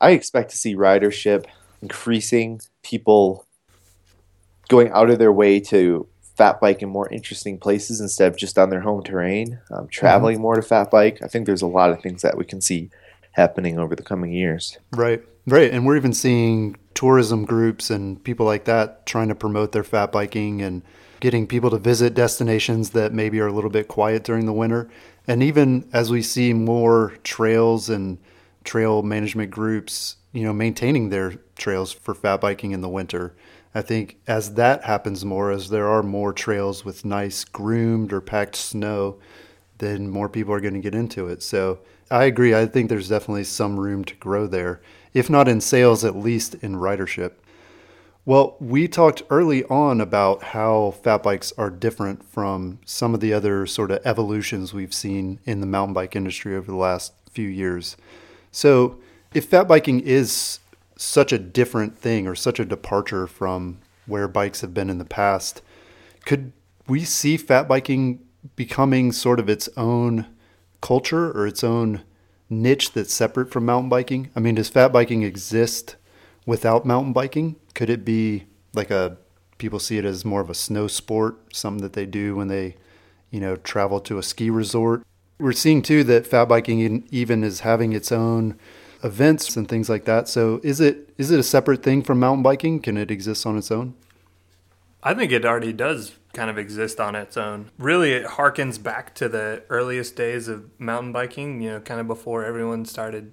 I 0.00 0.12
expect 0.12 0.52
to 0.52 0.56
see 0.56 0.74
ridership 0.74 1.44
increasing, 1.82 2.62
people 2.82 3.46
going 4.70 4.90
out 4.92 5.10
of 5.10 5.18
their 5.18 5.30
way 5.30 5.60
to 5.60 6.08
fat 6.34 6.62
bike 6.62 6.80
in 6.80 6.88
more 6.88 7.10
interesting 7.10 7.58
places 7.58 8.00
instead 8.00 8.32
of 8.32 8.38
just 8.38 8.58
on 8.58 8.70
their 8.70 8.80
home 8.80 9.02
terrain, 9.02 9.60
um, 9.70 9.86
traveling 9.88 10.36
mm-hmm. 10.36 10.44
more 10.44 10.56
to 10.56 10.62
fat 10.62 10.90
bike. 10.90 11.18
I 11.22 11.26
think 11.26 11.44
there's 11.44 11.60
a 11.60 11.66
lot 11.66 11.90
of 11.90 12.00
things 12.00 12.22
that 12.22 12.38
we 12.38 12.46
can 12.46 12.62
see 12.62 12.88
happening 13.32 13.78
over 13.78 13.94
the 13.94 14.02
coming 14.02 14.32
years. 14.32 14.78
Right, 14.92 15.22
right. 15.46 15.70
And 15.70 15.84
we're 15.84 15.96
even 15.96 16.14
seeing 16.14 16.78
tourism 17.04 17.44
groups 17.44 17.90
and 17.90 18.24
people 18.24 18.46
like 18.46 18.64
that 18.64 19.04
trying 19.04 19.28
to 19.28 19.34
promote 19.34 19.72
their 19.72 19.84
fat 19.84 20.10
biking 20.10 20.62
and 20.62 20.82
getting 21.20 21.46
people 21.46 21.68
to 21.68 21.78
visit 21.78 22.14
destinations 22.14 22.90
that 22.90 23.12
maybe 23.12 23.38
are 23.40 23.46
a 23.46 23.52
little 23.52 23.68
bit 23.68 23.88
quiet 23.88 24.24
during 24.24 24.46
the 24.46 24.52
winter. 24.52 24.90
And 25.26 25.42
even 25.42 25.86
as 25.92 26.10
we 26.10 26.22
see 26.22 26.52
more 26.54 27.14
trails 27.22 27.90
and 27.90 28.18
trail 28.64 29.02
management 29.02 29.50
groups, 29.50 30.16
you 30.32 30.44
know, 30.44 30.52
maintaining 30.52 31.10
their 31.10 31.34
trails 31.56 31.92
for 31.92 32.14
fat 32.14 32.40
biking 32.40 32.72
in 32.72 32.80
the 32.80 32.88
winter 32.88 33.34
I 33.74 33.82
think 33.82 34.18
as 34.26 34.54
that 34.54 34.84
happens 34.84 35.24
more, 35.24 35.50
as 35.50 35.68
there 35.68 35.88
are 35.88 36.02
more 36.02 36.32
trails 36.32 36.84
with 36.84 37.04
nice 37.04 37.44
groomed 37.44 38.12
or 38.12 38.20
packed 38.20 38.54
snow, 38.54 39.16
then 39.78 40.08
more 40.08 40.28
people 40.28 40.54
are 40.54 40.60
going 40.60 40.74
to 40.74 40.80
get 40.80 40.94
into 40.94 41.26
it. 41.26 41.42
So 41.42 41.80
I 42.10 42.24
agree. 42.24 42.54
I 42.54 42.66
think 42.66 42.88
there's 42.88 43.08
definitely 43.08 43.44
some 43.44 43.78
room 43.80 44.04
to 44.04 44.14
grow 44.14 44.46
there, 44.46 44.80
if 45.14 45.30
not 45.30 45.48
in 45.48 45.60
sales, 45.60 46.04
at 46.04 46.16
least 46.16 46.56
in 46.56 46.74
ridership. 46.74 47.32
Well, 48.26 48.56
we 48.58 48.88
talked 48.88 49.22
early 49.30 49.64
on 49.64 50.00
about 50.00 50.42
how 50.42 50.92
fat 51.02 51.22
bikes 51.22 51.52
are 51.56 51.70
different 51.70 52.24
from 52.24 52.80
some 52.84 53.14
of 53.14 53.20
the 53.20 53.32
other 53.32 53.66
sort 53.66 53.90
of 53.90 54.00
evolutions 54.04 54.74
we've 54.74 54.94
seen 54.94 55.40
in 55.44 55.60
the 55.60 55.66
mountain 55.66 55.94
bike 55.94 56.16
industry 56.16 56.56
over 56.56 56.70
the 56.70 56.76
last 56.76 57.12
few 57.30 57.48
years. 57.48 57.96
So, 58.50 58.98
if 59.34 59.46
fat 59.46 59.68
biking 59.68 60.00
is 60.00 60.60
such 60.96 61.32
a 61.32 61.38
different 61.38 61.98
thing 61.98 62.26
or 62.26 62.34
such 62.34 62.60
a 62.60 62.64
departure 62.64 63.26
from 63.26 63.78
where 64.06 64.28
bikes 64.28 64.60
have 64.60 64.74
been 64.74 64.90
in 64.90 64.98
the 64.98 65.04
past. 65.04 65.62
Could 66.24 66.52
we 66.86 67.04
see 67.04 67.36
fat 67.36 67.68
biking 67.68 68.20
becoming 68.56 69.12
sort 69.12 69.40
of 69.40 69.48
its 69.48 69.68
own 69.76 70.26
culture 70.80 71.30
or 71.30 71.46
its 71.46 71.64
own 71.64 72.02
niche 72.48 72.92
that's 72.92 73.12
separate 73.12 73.50
from 73.50 73.66
mountain 73.66 73.88
biking? 73.88 74.30
I 74.36 74.40
mean, 74.40 74.54
does 74.56 74.68
fat 74.68 74.92
biking 74.92 75.22
exist 75.22 75.96
without 76.46 76.84
mountain 76.84 77.12
biking? 77.12 77.56
Could 77.74 77.90
it 77.90 78.04
be 78.04 78.44
like 78.72 78.90
a 78.90 79.16
people 79.58 79.78
see 79.78 79.98
it 79.98 80.04
as 80.04 80.24
more 80.24 80.40
of 80.40 80.50
a 80.50 80.54
snow 80.54 80.86
sport, 80.86 81.54
something 81.54 81.82
that 81.82 81.94
they 81.94 82.06
do 82.06 82.34
when 82.36 82.48
they, 82.48 82.76
you 83.30 83.40
know, 83.40 83.56
travel 83.56 84.00
to 84.00 84.18
a 84.18 84.22
ski 84.22 84.50
resort? 84.50 85.02
We're 85.38 85.52
seeing 85.52 85.82
too 85.82 86.04
that 86.04 86.26
fat 86.26 86.46
biking 86.46 87.06
even 87.10 87.42
is 87.42 87.60
having 87.60 87.92
its 87.92 88.12
own 88.12 88.58
events 89.02 89.56
and 89.56 89.68
things 89.68 89.88
like 89.88 90.04
that. 90.04 90.28
So 90.28 90.60
is 90.62 90.80
it 90.80 91.10
is 91.18 91.30
it 91.30 91.38
a 91.38 91.44
separate 91.44 91.82
thing 91.82 92.02
from 92.02 92.20
mountain 92.20 92.42
biking? 92.42 92.80
Can 92.80 92.96
it 92.96 93.10
exist 93.10 93.46
on 93.46 93.58
its 93.58 93.70
own? 93.70 93.94
I 95.02 95.12
think 95.14 95.32
it 95.32 95.44
already 95.44 95.72
does 95.72 96.12
kind 96.34 96.50
of 96.50 96.58
exist 96.58 97.00
on 97.00 97.14
its 97.14 97.36
own. 97.36 97.70
Really, 97.78 98.12
it 98.12 98.26
harkens 98.26 98.82
back 98.82 99.14
to 99.16 99.28
the 99.28 99.62
earliest 99.68 100.16
days 100.16 100.48
of 100.48 100.68
mountain 100.78 101.12
biking, 101.12 101.62
you 101.62 101.70
know, 101.70 101.80
kind 101.80 102.00
of 102.00 102.06
before 102.06 102.44
everyone 102.44 102.84
started 102.84 103.32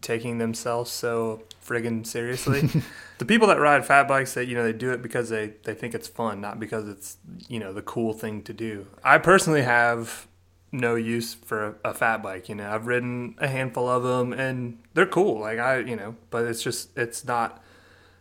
taking 0.00 0.38
themselves 0.38 0.90
so 0.90 1.42
friggin' 1.64 2.06
seriously. 2.06 2.68
the 3.18 3.24
people 3.24 3.48
that 3.48 3.58
ride 3.60 3.84
fat 3.84 4.08
bikes, 4.08 4.34
that 4.34 4.46
you 4.46 4.54
know, 4.54 4.64
they 4.64 4.72
do 4.72 4.90
it 4.92 5.02
because 5.02 5.28
they, 5.28 5.54
they 5.64 5.74
think 5.74 5.94
it's 5.94 6.08
fun, 6.08 6.40
not 6.40 6.58
because 6.58 6.88
it's, 6.88 7.18
you 7.48 7.58
know, 7.58 7.72
the 7.72 7.82
cool 7.82 8.12
thing 8.12 8.42
to 8.42 8.52
do. 8.52 8.86
I 9.04 9.18
personally 9.18 9.62
have 9.62 10.26
no 10.72 10.94
use 10.94 11.34
for 11.34 11.78
a, 11.84 11.90
a, 11.90 11.94
fat 11.94 12.22
bike. 12.22 12.48
You 12.48 12.54
know, 12.54 12.70
I've 12.70 12.86
ridden 12.86 13.34
a 13.38 13.48
handful 13.48 13.88
of 13.88 14.02
them, 14.02 14.32
and 14.32 14.78
they're 14.94 15.06
cool. 15.06 15.40
Like 15.40 15.58
I, 15.58 15.78
you 15.78 15.96
know, 15.96 16.16
but 16.30 16.44
it's 16.44 16.62
just 16.62 16.96
it's 16.96 17.24
not 17.24 17.62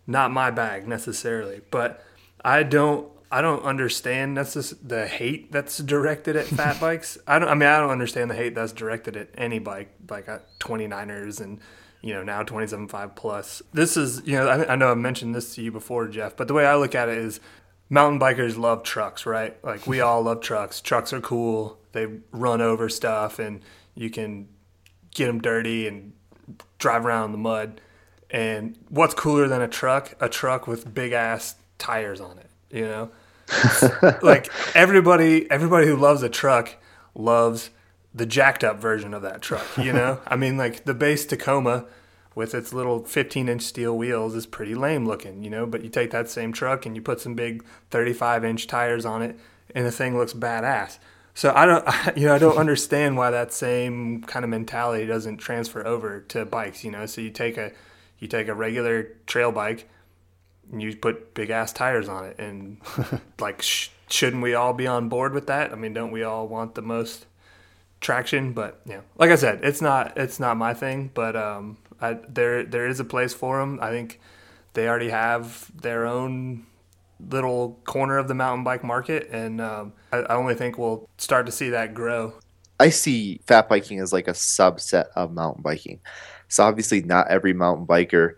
not 0.05 0.31
my 0.31 0.51
bag 0.51 0.87
necessarily. 0.87 1.61
But 1.69 2.03
I 2.43 2.63
don't 2.63 3.09
I 3.31 3.41
don't 3.41 3.63
understand 3.63 4.37
that's 4.37 4.53
just 4.53 4.87
the 4.87 5.07
hate 5.07 5.51
that's 5.51 5.77
directed 5.79 6.35
at 6.35 6.45
fat 6.45 6.79
bikes. 6.81 7.17
I 7.27 7.39
don't. 7.39 7.49
I 7.49 7.53
mean, 7.53 7.67
I 7.67 7.79
don't 7.79 7.89
understand 7.89 8.31
the 8.31 8.35
hate 8.35 8.55
that's 8.55 8.71
directed 8.71 9.17
at 9.17 9.29
any 9.35 9.59
bike, 9.59 9.93
like 10.09 10.29
at 10.29 10.57
29ers 10.59 11.41
and 11.41 11.59
you 12.01 12.13
know 12.13 12.23
now 12.23 12.43
27.5 12.43 13.15
plus. 13.15 13.61
This 13.73 13.97
is 13.97 14.21
you 14.25 14.37
know 14.37 14.47
I, 14.47 14.73
I 14.73 14.75
know 14.75 14.91
I've 14.91 14.97
mentioned 14.97 15.35
this 15.35 15.55
to 15.55 15.61
you 15.61 15.71
before, 15.71 16.07
Jeff. 16.07 16.37
But 16.37 16.47
the 16.47 16.53
way 16.53 16.65
I 16.65 16.75
look 16.75 16.95
at 16.95 17.09
it 17.09 17.17
is 17.17 17.39
mountain 17.89 18.19
bikers 18.19 18.57
love 18.57 18.83
trucks, 18.83 19.25
right? 19.25 19.61
Like 19.63 19.87
we 19.87 19.99
all 19.99 20.21
love 20.21 20.41
trucks. 20.41 20.81
Trucks 20.81 21.11
are 21.11 21.21
cool. 21.21 21.79
They 21.91 22.07
run 22.31 22.61
over 22.61 22.89
stuff, 22.89 23.39
and 23.39 23.61
you 23.93 24.09
can 24.09 24.47
get 25.13 25.27
them 25.27 25.41
dirty 25.41 25.87
and 25.87 26.13
drive 26.77 27.05
around 27.05 27.25
in 27.25 27.31
the 27.33 27.37
mud. 27.39 27.81
And 28.29 28.77
what's 28.89 29.13
cooler 29.13 29.47
than 29.47 29.61
a 29.61 29.67
truck? 29.67 30.15
A 30.19 30.29
truck 30.29 30.67
with 30.67 30.93
big 30.93 31.11
ass 31.13 31.55
tires 31.77 32.21
on 32.21 32.37
it. 32.37 32.49
You 32.71 32.81
know, 32.81 33.11
like 34.21 34.51
everybody, 34.75 35.49
everybody 35.49 35.87
who 35.87 35.95
loves 35.95 36.21
a 36.23 36.29
truck 36.29 36.75
loves 37.15 37.69
the 38.13 38.25
jacked 38.25 38.63
up 38.63 38.79
version 38.79 39.13
of 39.13 39.21
that 39.21 39.41
truck. 39.41 39.65
You 39.77 39.93
know, 39.93 40.19
I 40.27 40.35
mean, 40.35 40.57
like 40.57 40.85
the 40.85 40.93
base 40.93 41.25
Tacoma 41.25 41.85
with 42.35 42.53
its 42.53 42.73
little 42.73 43.03
15 43.03 43.49
inch 43.49 43.63
steel 43.63 43.97
wheels 43.97 44.35
is 44.35 44.45
pretty 44.45 44.75
lame 44.75 45.05
looking, 45.05 45.43
you 45.43 45.49
know. 45.49 45.65
But 45.65 45.83
you 45.83 45.89
take 45.89 46.11
that 46.11 46.29
same 46.29 46.51
truck 46.51 46.85
and 46.85 46.95
you 46.95 47.01
put 47.01 47.19
some 47.19 47.35
big 47.35 47.63
35 47.89 48.43
inch 48.43 48.67
tires 48.67 49.05
on 49.05 49.21
it, 49.21 49.37
and 49.73 49.85
the 49.85 49.91
thing 49.91 50.17
looks 50.17 50.33
badass. 50.33 50.97
So 51.33 51.53
I 51.55 51.65
don't, 51.65 51.87
you 52.17 52.27
know, 52.27 52.35
I 52.35 52.39
don't 52.39 52.57
understand 52.57 53.15
why 53.17 53.31
that 53.31 53.53
same 53.53 54.23
kind 54.23 54.43
of 54.43 54.49
mentality 54.49 55.05
doesn't 55.05 55.37
transfer 55.37 55.85
over 55.85 56.21
to 56.29 56.45
bikes. 56.45 56.83
You 56.83 56.91
know, 56.91 57.05
so 57.05 57.21
you 57.21 57.29
take 57.29 57.57
a 57.57 57.71
you 58.19 58.27
take 58.27 58.47
a 58.47 58.53
regular 58.53 59.11
trail 59.25 59.51
bike 59.51 59.87
you 60.73 60.95
put 60.95 61.33
big 61.33 61.49
ass 61.49 61.73
tires 61.73 62.09
on 62.09 62.25
it, 62.25 62.39
and 62.39 62.77
like, 63.39 63.61
sh- 63.61 63.89
shouldn't 64.09 64.43
we 64.43 64.53
all 64.53 64.73
be 64.73 64.87
on 64.87 65.09
board 65.09 65.33
with 65.33 65.47
that? 65.47 65.71
I 65.71 65.75
mean, 65.75 65.93
don't 65.93 66.11
we 66.11 66.23
all 66.23 66.47
want 66.47 66.75
the 66.75 66.81
most 66.81 67.25
traction? 68.01 68.53
But 68.53 68.81
yeah, 68.85 69.01
like 69.17 69.31
I 69.31 69.35
said, 69.35 69.59
it's 69.63 69.81
not 69.81 70.17
it's 70.17 70.39
not 70.39 70.57
my 70.57 70.73
thing, 70.73 71.11
but 71.13 71.35
um, 71.35 71.77
I, 72.01 72.17
there 72.27 72.63
there 72.63 72.87
is 72.87 72.99
a 72.99 73.05
place 73.05 73.33
for 73.33 73.59
them. 73.59 73.79
I 73.81 73.91
think 73.91 74.19
they 74.73 74.87
already 74.87 75.09
have 75.09 75.71
their 75.79 76.05
own 76.05 76.65
little 77.19 77.79
corner 77.85 78.17
of 78.17 78.27
the 78.27 78.35
mountain 78.35 78.63
bike 78.63 78.83
market, 78.83 79.29
and 79.31 79.59
um, 79.61 79.93
I, 80.11 80.17
I 80.17 80.35
only 80.35 80.55
think 80.55 80.77
we'll 80.77 81.09
start 81.17 81.45
to 81.45 81.51
see 81.51 81.69
that 81.69 81.93
grow. 81.93 82.33
I 82.79 82.89
see 82.89 83.39
fat 83.47 83.69
biking 83.69 83.99
as 83.99 84.13
like 84.13 84.27
a 84.27 84.33
subset 84.33 85.07
of 85.15 85.33
mountain 85.33 85.63
biking. 85.63 85.99
So 86.47 86.63
obviously, 86.63 87.01
not 87.01 87.27
every 87.29 87.53
mountain 87.53 87.87
biker 87.87 88.35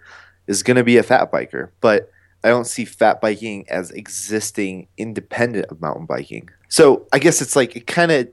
is 0.47 0.63
going 0.63 0.77
to 0.77 0.83
be 0.83 0.97
a 0.97 1.03
fat 1.03 1.31
biker, 1.31 1.69
but 1.81 2.09
I 2.43 2.49
don't 2.49 2.67
see 2.67 2.85
fat 2.85 3.21
biking 3.21 3.65
as 3.69 3.91
existing 3.91 4.87
independent 4.97 5.65
of 5.67 5.81
mountain 5.81 6.05
biking. 6.05 6.49
So 6.69 7.07
I 7.11 7.19
guess 7.19 7.41
it's 7.41 7.55
like 7.55 7.75
it 7.75 7.87
kind 7.87 8.11
of 8.11 8.29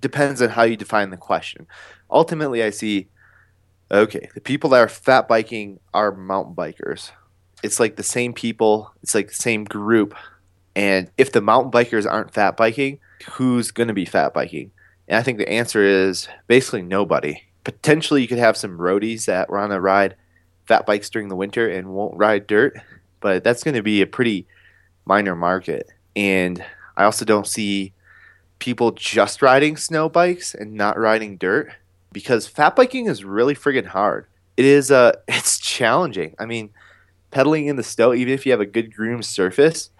depends 0.00 0.42
on 0.42 0.50
how 0.50 0.64
you 0.64 0.76
define 0.76 1.10
the 1.10 1.16
question. 1.16 1.66
Ultimately, 2.10 2.62
I 2.62 2.70
see 2.70 3.08
okay, 3.92 4.28
the 4.34 4.40
people 4.40 4.70
that 4.70 4.80
are 4.80 4.88
fat 4.88 5.28
biking 5.28 5.78
are 5.92 6.12
mountain 6.12 6.54
bikers. 6.54 7.10
It's 7.62 7.78
like 7.78 7.96
the 7.96 8.02
same 8.02 8.32
people, 8.32 8.92
it's 9.02 9.14
like 9.14 9.28
the 9.28 9.34
same 9.34 9.64
group. 9.64 10.14
And 10.74 11.10
if 11.18 11.32
the 11.32 11.42
mountain 11.42 11.70
bikers 11.70 12.10
aren't 12.10 12.32
fat 12.32 12.56
biking, 12.56 12.98
who's 13.32 13.70
going 13.70 13.88
to 13.88 13.94
be 13.94 14.06
fat 14.06 14.32
biking? 14.32 14.70
And 15.06 15.18
I 15.18 15.22
think 15.22 15.38
the 15.38 15.48
answer 15.48 15.82
is 15.82 16.28
basically 16.46 16.82
nobody. 16.82 17.42
Potentially, 17.64 18.22
you 18.22 18.28
could 18.28 18.38
have 18.38 18.56
some 18.56 18.78
roadies 18.78 19.26
that 19.26 19.50
want 19.50 19.72
to 19.72 19.80
ride 19.80 20.16
fat 20.64 20.86
bikes 20.86 21.10
during 21.10 21.28
the 21.28 21.36
winter 21.36 21.68
and 21.68 21.88
won't 21.88 22.16
ride 22.16 22.46
dirt, 22.46 22.80
but 23.22 23.42
that's 23.42 23.62
going 23.64 23.74
to 23.74 23.82
be 23.82 24.02
a 24.02 24.06
pretty 24.06 24.46
minor 25.06 25.34
market. 25.34 25.88
And 26.14 26.62
I 26.96 27.04
also 27.04 27.24
don't 27.24 27.46
see 27.46 27.94
people 28.58 28.92
just 28.92 29.40
riding 29.42 29.76
snow 29.76 30.08
bikes 30.08 30.54
and 30.54 30.74
not 30.74 30.98
riding 30.98 31.36
dirt 31.36 31.72
because 32.12 32.46
fat 32.46 32.76
biking 32.76 33.06
is 33.06 33.24
really 33.24 33.54
friggin' 33.54 33.86
hard. 33.86 34.26
It 34.56 34.66
is 34.66 34.90
uh 34.90 35.12
it's 35.28 35.58
challenging. 35.58 36.34
I 36.38 36.46
mean, 36.46 36.70
pedaling 37.30 37.66
in 37.66 37.76
the 37.76 37.82
snow, 37.82 38.12
even 38.12 38.34
if 38.34 38.44
you 38.44 38.52
have 38.52 38.60
a 38.60 38.66
good 38.66 38.94
groomed 38.94 39.24
surface, 39.24 39.90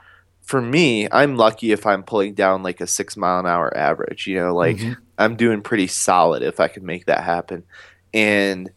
for 0.42 0.60
me, 0.60 1.08
I'm 1.10 1.36
lucky 1.36 1.72
if 1.72 1.86
I'm 1.86 2.02
pulling 2.02 2.34
down 2.34 2.62
like 2.62 2.80
a 2.80 2.86
six 2.86 3.16
mile 3.16 3.40
an 3.40 3.46
hour 3.46 3.76
average. 3.76 4.26
You 4.26 4.36
know, 4.40 4.54
like 4.54 4.76
mm-hmm. 4.76 5.00
I'm 5.18 5.36
doing 5.36 5.62
pretty 5.62 5.86
solid 5.86 6.42
if 6.42 6.60
I 6.60 6.68
can 6.68 6.84
make 6.84 7.06
that 7.06 7.24
happen. 7.24 7.64
And 8.12 8.70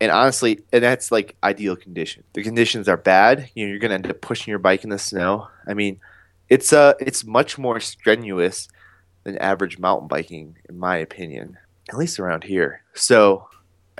and 0.00 0.10
honestly, 0.10 0.60
and 0.72 0.82
that's 0.82 1.12
like 1.12 1.36
ideal 1.42 1.76
condition. 1.76 2.24
The 2.32 2.42
conditions 2.42 2.88
are 2.88 2.96
bad. 2.96 3.50
You 3.54 3.66
know, 3.66 3.70
you're 3.70 3.78
gonna 3.78 3.94
end 3.94 4.10
up 4.10 4.20
pushing 4.20 4.50
your 4.50 4.58
bike 4.58 4.84
in 4.84 4.90
the 4.90 4.98
snow. 4.98 5.48
I 5.66 5.74
mean, 5.74 6.00
it's 6.48 6.72
uh 6.72 6.94
it's 7.00 7.24
much 7.24 7.58
more 7.58 7.80
strenuous 7.80 8.68
than 9.24 9.36
average 9.38 9.78
mountain 9.78 10.08
biking, 10.08 10.56
in 10.68 10.78
my 10.78 10.96
opinion 10.96 11.58
at 11.90 11.98
least 11.98 12.20
around 12.20 12.44
here. 12.44 12.82
So 12.94 13.48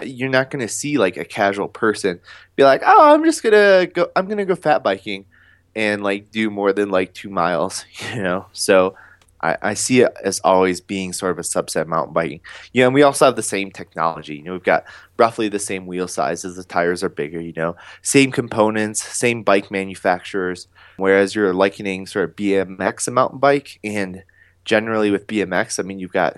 you're 0.02 0.30
not 0.30 0.50
going 0.50 0.66
to 0.66 0.72
see 0.72 0.96
like 0.96 1.16
a 1.16 1.24
casual 1.24 1.68
person 1.68 2.20
be 2.56 2.64
like, 2.64 2.82
"Oh, 2.84 3.12
I'm 3.12 3.24
just 3.24 3.42
gonna 3.42 3.86
go. 3.86 4.10
I'm 4.16 4.28
gonna 4.28 4.44
go 4.44 4.54
fat 4.54 4.82
biking," 4.82 5.26
and 5.74 6.02
like 6.02 6.30
do 6.30 6.50
more 6.50 6.72
than 6.72 6.90
like 6.90 7.12
two 7.12 7.30
miles. 7.30 7.84
You 8.14 8.22
know, 8.22 8.46
so 8.52 8.94
I, 9.42 9.56
I 9.62 9.74
see 9.74 10.00
it 10.00 10.14
as 10.22 10.40
always 10.40 10.80
being 10.80 11.12
sort 11.12 11.32
of 11.32 11.38
a 11.38 11.42
subset 11.42 11.82
of 11.82 11.88
mountain 11.88 12.12
biking. 12.12 12.40
Yeah, 12.72 12.86
and 12.86 12.94
we 12.94 13.02
also 13.02 13.26
have 13.26 13.36
the 13.36 13.42
same 13.42 13.70
technology. 13.70 14.36
You 14.36 14.42
know, 14.42 14.52
we've 14.52 14.62
got 14.62 14.84
roughly 15.16 15.48
the 15.48 15.58
same 15.58 15.86
wheel 15.86 16.08
sizes. 16.08 16.56
The 16.56 16.64
tires 16.64 17.02
are 17.02 17.08
bigger. 17.08 17.40
You 17.40 17.52
know, 17.56 17.76
same 18.02 18.32
components, 18.32 19.02
same 19.02 19.42
bike 19.42 19.70
manufacturers. 19.70 20.68
Whereas 20.96 21.34
you're 21.34 21.54
likening 21.54 22.06
sort 22.06 22.28
of 22.28 22.36
BMX 22.36 23.08
a 23.08 23.10
mountain 23.10 23.38
bike, 23.38 23.78
and 23.82 24.22
generally 24.64 25.10
with 25.10 25.26
BMX, 25.26 25.78
I 25.78 25.82
mean, 25.82 25.98
you've 25.98 26.12
got 26.12 26.36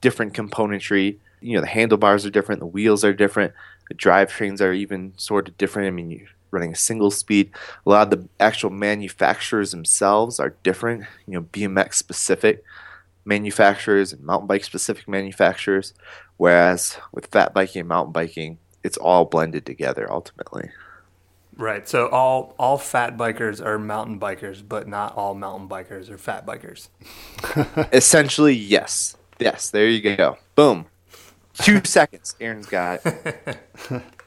different 0.00 0.34
componentry. 0.34 1.16
You 1.40 1.54
know, 1.54 1.62
the 1.62 1.66
handlebars 1.68 2.26
are 2.26 2.30
different, 2.30 2.60
the 2.60 2.66
wheels 2.66 3.04
are 3.04 3.12
different, 3.12 3.52
the 3.88 3.94
drivetrains 3.94 4.60
are 4.60 4.72
even 4.72 5.14
sort 5.16 5.48
of 5.48 5.56
different. 5.58 5.88
I 5.88 5.90
mean, 5.90 6.10
you're 6.10 6.28
running 6.52 6.72
a 6.72 6.76
single 6.76 7.10
speed. 7.10 7.50
A 7.86 7.90
lot 7.90 8.12
of 8.12 8.20
the 8.20 8.28
actual 8.38 8.70
manufacturers 8.70 9.72
themselves 9.72 10.38
are 10.38 10.54
different. 10.62 11.04
You 11.26 11.34
know, 11.34 11.42
BMX 11.42 11.94
specific 11.94 12.62
manufacturers 13.24 14.12
and 14.12 14.22
mountain 14.22 14.46
bike 14.46 14.64
specific 14.64 15.08
manufacturers. 15.08 15.94
Whereas 16.36 16.98
with 17.12 17.26
fat 17.26 17.54
biking 17.54 17.80
and 17.80 17.88
mountain 17.88 18.12
biking, 18.12 18.58
it's 18.84 18.96
all 18.96 19.24
blended 19.24 19.66
together 19.66 20.10
ultimately. 20.10 20.70
Right. 21.56 21.86
So 21.88 22.08
all 22.08 22.54
all 22.58 22.78
fat 22.78 23.16
bikers 23.16 23.64
are 23.64 23.78
mountain 23.78 24.18
bikers, 24.18 24.62
but 24.66 24.88
not 24.88 25.14
all 25.16 25.34
mountain 25.34 25.68
bikers 25.68 26.08
are 26.10 26.18
fat 26.18 26.46
bikers. 26.46 26.88
Essentially, 27.92 28.54
yes. 28.54 29.16
Yes, 29.38 29.70
there 29.70 29.86
you 29.86 30.16
go. 30.16 30.38
Boom. 30.54 30.86
Two 31.54 31.80
seconds. 31.84 32.34
Aaron's 32.40 32.66
got 32.66 33.04
it. 33.04 33.58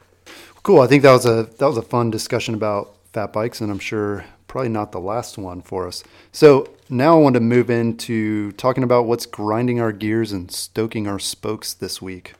cool. 0.66 0.82
I 0.82 0.88
think 0.88 1.04
that 1.04 1.12
was 1.12 1.26
a 1.26 1.44
that 1.60 1.68
was 1.68 1.78
a 1.78 1.84
fun 1.84 2.10
discussion 2.10 2.56
about 2.56 2.96
fat 3.14 3.32
bikes, 3.32 3.62
and 3.62 3.72
I'm 3.72 3.80
sure 3.80 4.26
probably 4.48 4.70
not 4.70 4.92
the 4.92 5.00
last 5.00 5.38
one 5.38 5.62
for 5.62 5.88
us. 5.88 6.04
So 6.32 6.74
now 6.90 7.18
I 7.18 7.22
want 7.22 7.36
to 7.36 7.40
move 7.40 7.70
into 7.70 8.52
talking 8.54 8.84
about 8.84 9.06
what's 9.06 9.26
grinding 9.26 9.80
our 9.80 9.92
gears 9.92 10.32
and 10.32 10.52
stoking 10.52 11.08
our 11.08 11.20
spokes 11.20 11.74
this 11.74 12.02
week. 12.02 12.34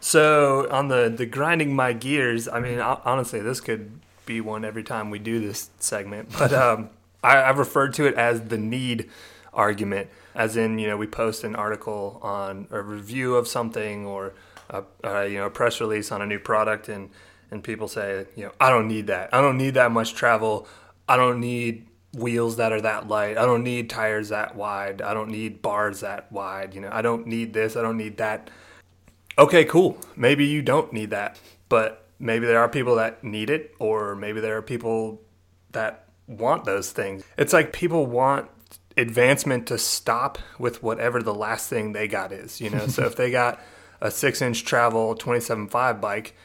So 0.00 0.68
on 0.70 0.88
the 0.88 1.08
the 1.16 1.26
grinding 1.26 1.74
my 1.74 1.92
gears, 1.92 2.48
I 2.48 2.58
mean 2.58 2.80
honestly, 2.80 3.40
this 3.40 3.60
could 3.60 4.00
be 4.26 4.40
one 4.40 4.64
every 4.64 4.82
time 4.82 5.10
we 5.10 5.20
do 5.20 5.38
this 5.38 5.70
segment, 5.78 6.30
but 6.38 6.52
um, 6.52 6.90
I, 7.22 7.42
I've 7.42 7.58
referred 7.58 7.94
to 7.94 8.06
it 8.06 8.14
as 8.16 8.42
the 8.42 8.58
need 8.58 9.08
argument 9.52 10.08
as 10.34 10.56
in 10.56 10.78
you 10.78 10.86
know 10.88 10.96
we 10.96 11.06
post 11.06 11.44
an 11.44 11.56
article 11.56 12.18
on 12.22 12.66
a 12.70 12.80
review 12.80 13.34
of 13.34 13.48
something 13.48 14.06
or 14.06 14.32
a, 14.70 14.84
a, 15.02 15.26
you 15.26 15.38
know 15.38 15.46
a 15.46 15.50
press 15.50 15.80
release 15.80 16.12
on 16.12 16.22
a 16.22 16.26
new 16.26 16.38
product 16.38 16.88
and 16.88 17.10
and 17.50 17.62
people 17.62 17.88
say 17.88 18.26
you 18.36 18.44
know 18.44 18.52
I 18.60 18.70
don't 18.70 18.88
need 18.88 19.06
that. 19.08 19.32
I 19.32 19.40
don't 19.40 19.58
need 19.58 19.74
that 19.74 19.92
much 19.92 20.14
travel. 20.14 20.66
I 21.08 21.16
don't 21.16 21.40
need 21.40 21.86
wheels 22.12 22.56
that 22.56 22.72
are 22.72 22.80
that 22.80 23.08
light. 23.08 23.38
I 23.38 23.46
don't 23.46 23.62
need 23.62 23.88
tires 23.88 24.30
that 24.30 24.56
wide. 24.56 25.00
I 25.00 25.14
don't 25.14 25.30
need 25.30 25.62
bars 25.62 26.00
that 26.00 26.30
wide. 26.32 26.74
You 26.74 26.80
know 26.80 26.90
I 26.92 27.02
don't 27.02 27.26
need 27.26 27.52
this. 27.52 27.76
I 27.76 27.82
don't 27.82 27.96
need 27.96 28.16
that. 28.18 28.50
Okay 29.38 29.64
cool. 29.64 29.98
Maybe 30.16 30.46
you 30.46 30.62
don't 30.62 30.92
need 30.92 31.10
that 31.10 31.38
but 31.70 32.08
maybe 32.18 32.46
there 32.46 32.60
are 32.60 32.68
people 32.68 32.96
that 32.96 33.24
need 33.24 33.48
it 33.48 33.74
or 33.78 34.14
maybe 34.14 34.40
there 34.40 34.58
are 34.58 34.62
people 34.62 35.22
that 35.72 36.04
want 36.26 36.66
those 36.66 36.92
things. 36.92 37.24
It's 37.38 37.54
like 37.54 37.72
people 37.72 38.04
want 38.04 38.50
advancement 38.98 39.66
to 39.68 39.78
stop 39.78 40.36
with 40.58 40.82
whatever 40.82 41.22
the 41.22 41.32
last 41.32 41.70
thing 41.70 41.92
they 41.92 42.06
got 42.06 42.32
is, 42.32 42.60
you 42.60 42.68
know. 42.68 42.86
so 42.88 43.04
if 43.04 43.16
they 43.16 43.30
got 43.30 43.58
a 44.02 44.10
six 44.10 44.42
inch 44.42 44.66
travel 44.66 45.14
27.5 45.14 46.00
bike, 46.00 46.36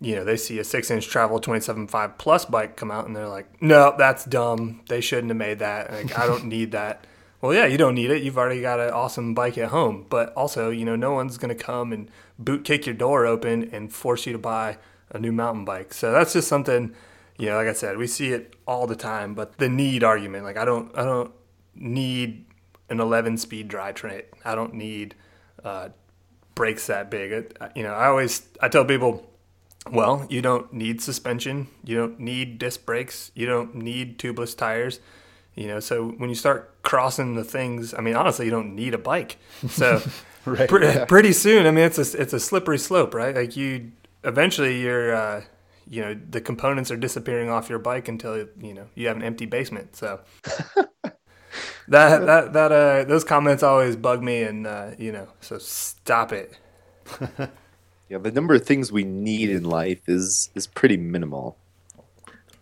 you 0.00 0.16
know, 0.16 0.24
they 0.24 0.36
see 0.36 0.58
a 0.58 0.64
six 0.64 0.90
inch 0.90 1.08
travel 1.08 1.40
27.5 1.40 2.18
plus 2.18 2.44
bike 2.46 2.76
come 2.76 2.90
out 2.90 3.06
and 3.06 3.14
they're 3.14 3.28
like, 3.28 3.60
no, 3.62 3.94
that's 3.98 4.24
dumb. 4.24 4.80
They 4.88 5.00
shouldn't 5.00 5.28
have 5.28 5.36
made 5.36 5.58
that. 5.58 5.92
Like, 5.92 6.18
I 6.18 6.26
don't 6.26 6.44
need 6.46 6.72
that. 6.72 7.06
Well, 7.40 7.54
yeah, 7.54 7.66
you 7.66 7.78
don't 7.78 7.94
need 7.94 8.10
it. 8.10 8.22
You've 8.22 8.38
already 8.38 8.60
got 8.60 8.80
an 8.80 8.90
awesome 8.90 9.34
bike 9.34 9.56
at 9.58 9.70
home. 9.70 10.06
But 10.08 10.32
also, 10.34 10.70
you 10.70 10.84
know, 10.84 10.96
no 10.96 11.12
one's 11.12 11.38
going 11.38 11.54
to 11.54 11.62
come 11.62 11.92
and 11.92 12.10
boot 12.38 12.64
kick 12.64 12.86
your 12.86 12.94
door 12.94 13.26
open 13.26 13.68
and 13.72 13.92
force 13.92 14.26
you 14.26 14.32
to 14.32 14.38
buy 14.38 14.78
a 15.10 15.18
new 15.18 15.32
mountain 15.32 15.64
bike. 15.64 15.92
So 15.92 16.12
that's 16.12 16.32
just 16.32 16.48
something, 16.48 16.94
you 17.38 17.46
know, 17.46 17.56
like 17.56 17.68
I 17.68 17.72
said, 17.72 17.98
we 17.98 18.06
see 18.06 18.32
it 18.32 18.54
all 18.66 18.86
the 18.86 18.96
time. 18.96 19.34
But 19.34 19.58
the 19.58 19.68
need 19.68 20.02
argument, 20.02 20.44
like 20.44 20.56
I 20.56 20.64
don't, 20.64 20.96
I 20.96 21.04
don't 21.04 21.32
need 21.74 22.46
an 22.88 23.00
11 23.00 23.38
speed 23.38 23.68
drivetrain. 23.68 24.24
I 24.44 24.54
don't 24.54 24.74
need 24.74 25.14
uh, 25.64 25.90
brakes 26.54 26.86
that 26.88 27.10
big. 27.10 27.32
It, 27.32 27.58
you 27.74 27.82
know, 27.82 27.92
I 27.92 28.06
always 28.06 28.46
I 28.60 28.68
tell 28.68 28.84
people, 28.84 29.29
well, 29.90 30.26
you 30.28 30.42
don't 30.42 30.72
need 30.72 31.00
suspension. 31.00 31.68
You 31.84 31.96
don't 31.96 32.20
need 32.20 32.58
disc 32.58 32.84
brakes. 32.84 33.30
You 33.34 33.46
don't 33.46 33.74
need 33.74 34.18
tubeless 34.18 34.56
tires. 34.56 35.00
You 35.54 35.68
know, 35.68 35.80
so 35.80 36.08
when 36.10 36.28
you 36.28 36.36
start 36.36 36.82
crossing 36.82 37.34
the 37.34 37.44
things, 37.44 37.92
I 37.94 38.00
mean, 38.00 38.14
honestly, 38.14 38.44
you 38.44 38.50
don't 38.50 38.74
need 38.74 38.94
a 38.94 38.98
bike. 38.98 39.38
So 39.68 40.02
right, 40.44 40.68
pre- 40.68 40.86
yeah. 40.86 41.04
pretty 41.04 41.32
soon, 41.32 41.66
I 41.66 41.70
mean, 41.70 41.84
it's 41.84 41.98
a 41.98 42.20
it's 42.20 42.32
a 42.32 42.40
slippery 42.40 42.78
slope, 42.78 43.14
right? 43.14 43.34
Like 43.34 43.56
you 43.56 43.92
eventually 44.24 44.80
you're. 44.80 45.14
Uh, 45.14 45.42
you 45.88 46.02
know 46.02 46.14
the 46.14 46.40
components 46.40 46.92
are 46.92 46.96
disappearing 46.96 47.50
off 47.50 47.68
your 47.68 47.80
bike 47.80 48.06
until 48.06 48.46
you 48.60 48.72
know 48.72 48.86
you 48.94 49.08
have 49.08 49.16
an 49.16 49.24
empty 49.24 49.44
basement 49.44 49.96
so 49.96 50.20
that 51.88 52.24
that 52.26 52.52
that 52.52 52.72
uh, 52.72 53.04
those 53.04 53.24
comments 53.24 53.62
always 53.62 53.96
bug 53.96 54.22
me, 54.22 54.42
and 54.42 54.66
uh, 54.66 54.90
you 54.98 55.12
know, 55.12 55.28
so 55.40 55.58
stop 55.58 56.32
it. 56.32 56.56
Yeah, 58.10 58.18
the 58.18 58.32
number 58.32 58.54
of 58.54 58.66
things 58.66 58.90
we 58.90 59.04
need 59.04 59.50
in 59.50 59.62
life 59.62 60.08
is 60.08 60.50
is 60.56 60.66
pretty 60.66 60.96
minimal. 60.96 61.56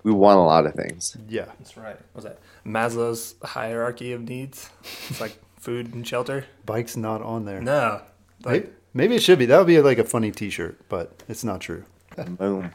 We 0.03 0.13
want 0.13 0.39
a 0.39 0.43
lot 0.43 0.67
of 0.67 0.75
things. 0.75 1.17
Yeah. 1.27 1.47
That's 1.59 1.77
right. 1.77 1.99
What's 2.13 2.27
that? 2.27 2.39
Maslow's 2.67 3.35
hierarchy 3.43 4.13
of 4.13 4.21
needs. 4.29 4.69
It's 5.09 5.21
like 5.21 5.39
food 5.59 5.95
and 5.95 6.07
shelter. 6.07 6.45
Bike's 6.67 6.97
not 6.97 7.23
on 7.23 7.47
there. 7.47 7.63
No, 7.63 8.03
like 8.45 8.65
Maybe, 8.65 8.73
maybe 8.93 9.17
it 9.17 9.23
should 9.23 9.39
be. 9.39 9.47
That 9.47 9.57
would 9.57 9.67
be 9.67 9.81
like 9.81 9.99
a 9.99 10.05
funny 10.05 10.31
T-shirt, 10.31 10.79
but 10.91 11.23
it's 11.29 11.45
not 11.45 11.63
true. 11.63 11.85
Boom. 12.17 12.71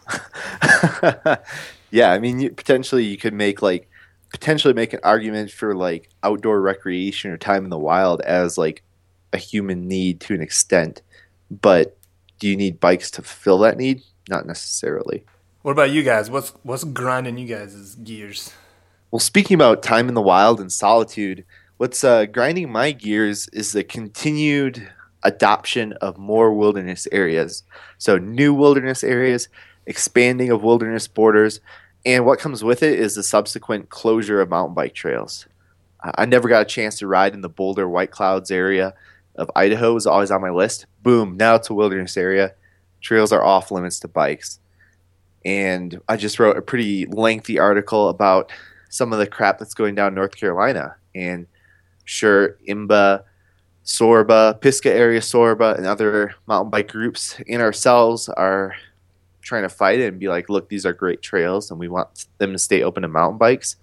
yeah, 1.91 2.11
I 2.11 2.19
mean, 2.19 2.39
you, 2.39 2.49
potentially 2.49 3.03
you 3.03 3.17
could 3.17 3.33
make 3.33 3.61
like 3.61 3.87
potentially 4.31 4.73
make 4.73 4.93
an 4.93 4.99
argument 5.03 5.51
for 5.51 5.75
like 5.75 6.09
outdoor 6.23 6.59
recreation 6.59 7.29
or 7.29 7.37
time 7.37 7.65
in 7.65 7.69
the 7.69 7.77
wild 7.77 8.21
as 8.21 8.57
like 8.57 8.81
a 9.31 9.37
human 9.37 9.87
need 9.87 10.21
to 10.21 10.33
an 10.33 10.41
extent, 10.41 11.01
but 11.51 11.97
do 12.43 12.49
you 12.49 12.57
need 12.57 12.81
bikes 12.81 13.09
to 13.09 13.21
fill 13.21 13.59
that 13.59 13.77
need? 13.77 14.01
Not 14.27 14.45
necessarily. 14.45 15.23
What 15.61 15.71
about 15.71 15.91
you 15.91 16.03
guys? 16.03 16.29
What's 16.29 16.49
what's 16.63 16.83
grinding 16.83 17.37
you 17.37 17.47
guys' 17.47 17.95
gears? 17.95 18.51
Well, 19.11 19.21
speaking 19.21 19.55
about 19.55 19.81
time 19.81 20.09
in 20.09 20.13
the 20.13 20.21
wild 20.21 20.59
and 20.59 20.69
solitude, 20.69 21.45
what's 21.77 22.03
uh, 22.03 22.25
grinding 22.25 22.69
my 22.69 22.91
gears 22.91 23.47
is 23.53 23.71
the 23.71 23.81
continued 23.81 24.91
adoption 25.23 25.93
of 26.01 26.17
more 26.17 26.53
wilderness 26.53 27.07
areas. 27.13 27.63
So, 27.97 28.17
new 28.17 28.53
wilderness 28.53 29.05
areas, 29.05 29.47
expanding 29.85 30.51
of 30.51 30.63
wilderness 30.63 31.07
borders, 31.07 31.61
and 32.05 32.25
what 32.25 32.39
comes 32.39 32.61
with 32.61 32.83
it 32.83 32.99
is 32.99 33.15
the 33.15 33.23
subsequent 33.23 33.87
closure 33.87 34.41
of 34.41 34.49
mountain 34.49 34.75
bike 34.75 34.95
trails. 34.95 35.47
I 36.03 36.11
I 36.15 36.25
never 36.25 36.49
got 36.49 36.63
a 36.63 36.65
chance 36.65 36.97
to 36.99 37.07
ride 37.07 37.33
in 37.33 37.39
the 37.39 37.47
Boulder 37.47 37.87
White 37.87 38.11
Clouds 38.11 38.51
area 38.51 38.95
of 39.35 39.49
Idaho, 39.55 39.93
was 39.93 40.07
always 40.07 40.31
on 40.31 40.41
my 40.41 40.49
list. 40.49 40.85
Boom, 41.01 41.37
now 41.37 41.55
it's 41.55 41.69
a 41.69 41.73
wilderness 41.73 42.17
area. 42.17 42.53
Trails 43.01 43.31
are 43.31 43.43
off 43.43 43.71
limits 43.71 43.99
to 44.01 44.07
bikes. 44.07 44.59
And 45.45 45.99
I 46.07 46.15
just 46.15 46.39
wrote 46.39 46.57
a 46.57 46.61
pretty 46.61 47.05
lengthy 47.07 47.59
article 47.59 48.09
about 48.09 48.51
some 48.89 49.11
of 49.11 49.19
the 49.19 49.27
crap 49.27 49.59
that's 49.59 49.73
going 49.73 49.95
down 49.95 50.13
North 50.13 50.35
Carolina. 50.35 50.95
And 51.15 51.47
sure, 52.05 52.57
IMBA, 52.67 53.23
Sorba, 53.83 54.61
Pisgah 54.61 54.93
area 54.93 55.19
Sorba, 55.19 55.77
and 55.77 55.85
other 55.85 56.35
mountain 56.47 56.69
bike 56.69 56.89
groups 56.89 57.37
and 57.47 57.61
ourselves 57.61 58.29
are 58.29 58.75
trying 59.41 59.63
to 59.63 59.69
fight 59.69 59.99
it 59.99 60.07
and 60.07 60.19
be 60.19 60.29
like, 60.29 60.49
look, 60.49 60.69
these 60.69 60.85
are 60.85 60.93
great 60.93 61.21
trails 61.21 61.69
and 61.69 61.79
we 61.79 61.89
want 61.89 62.27
them 62.37 62.53
to 62.53 62.59
stay 62.59 62.81
open 62.81 63.01
to 63.01 63.09
mountain 63.09 63.37
bikes. 63.37 63.75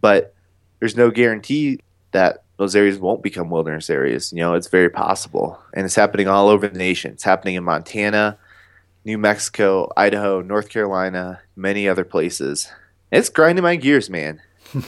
But 0.00 0.34
there's 0.78 0.96
no 0.96 1.10
guarantee 1.10 1.80
that 2.12 2.44
those 2.56 2.74
areas 2.74 2.98
won't 2.98 3.22
become 3.22 3.50
wilderness 3.50 3.90
areas. 3.90 4.32
You 4.32 4.38
know, 4.38 4.54
it's 4.54 4.68
very 4.68 4.88
possible. 4.88 5.60
And 5.74 5.84
it's 5.84 5.94
happening 5.94 6.28
all 6.28 6.48
over 6.48 6.68
the 6.68 6.78
nation. 6.78 7.12
It's 7.12 7.24
happening 7.24 7.54
in 7.54 7.64
Montana, 7.64 8.38
New 9.04 9.18
Mexico, 9.18 9.92
Idaho, 9.96 10.40
North 10.40 10.68
Carolina, 10.68 11.40
many 11.54 11.88
other 11.88 12.04
places. 12.04 12.68
It's 13.12 13.28
grinding 13.28 13.62
my 13.62 13.76
gears, 13.76 14.10
man. 14.10 14.40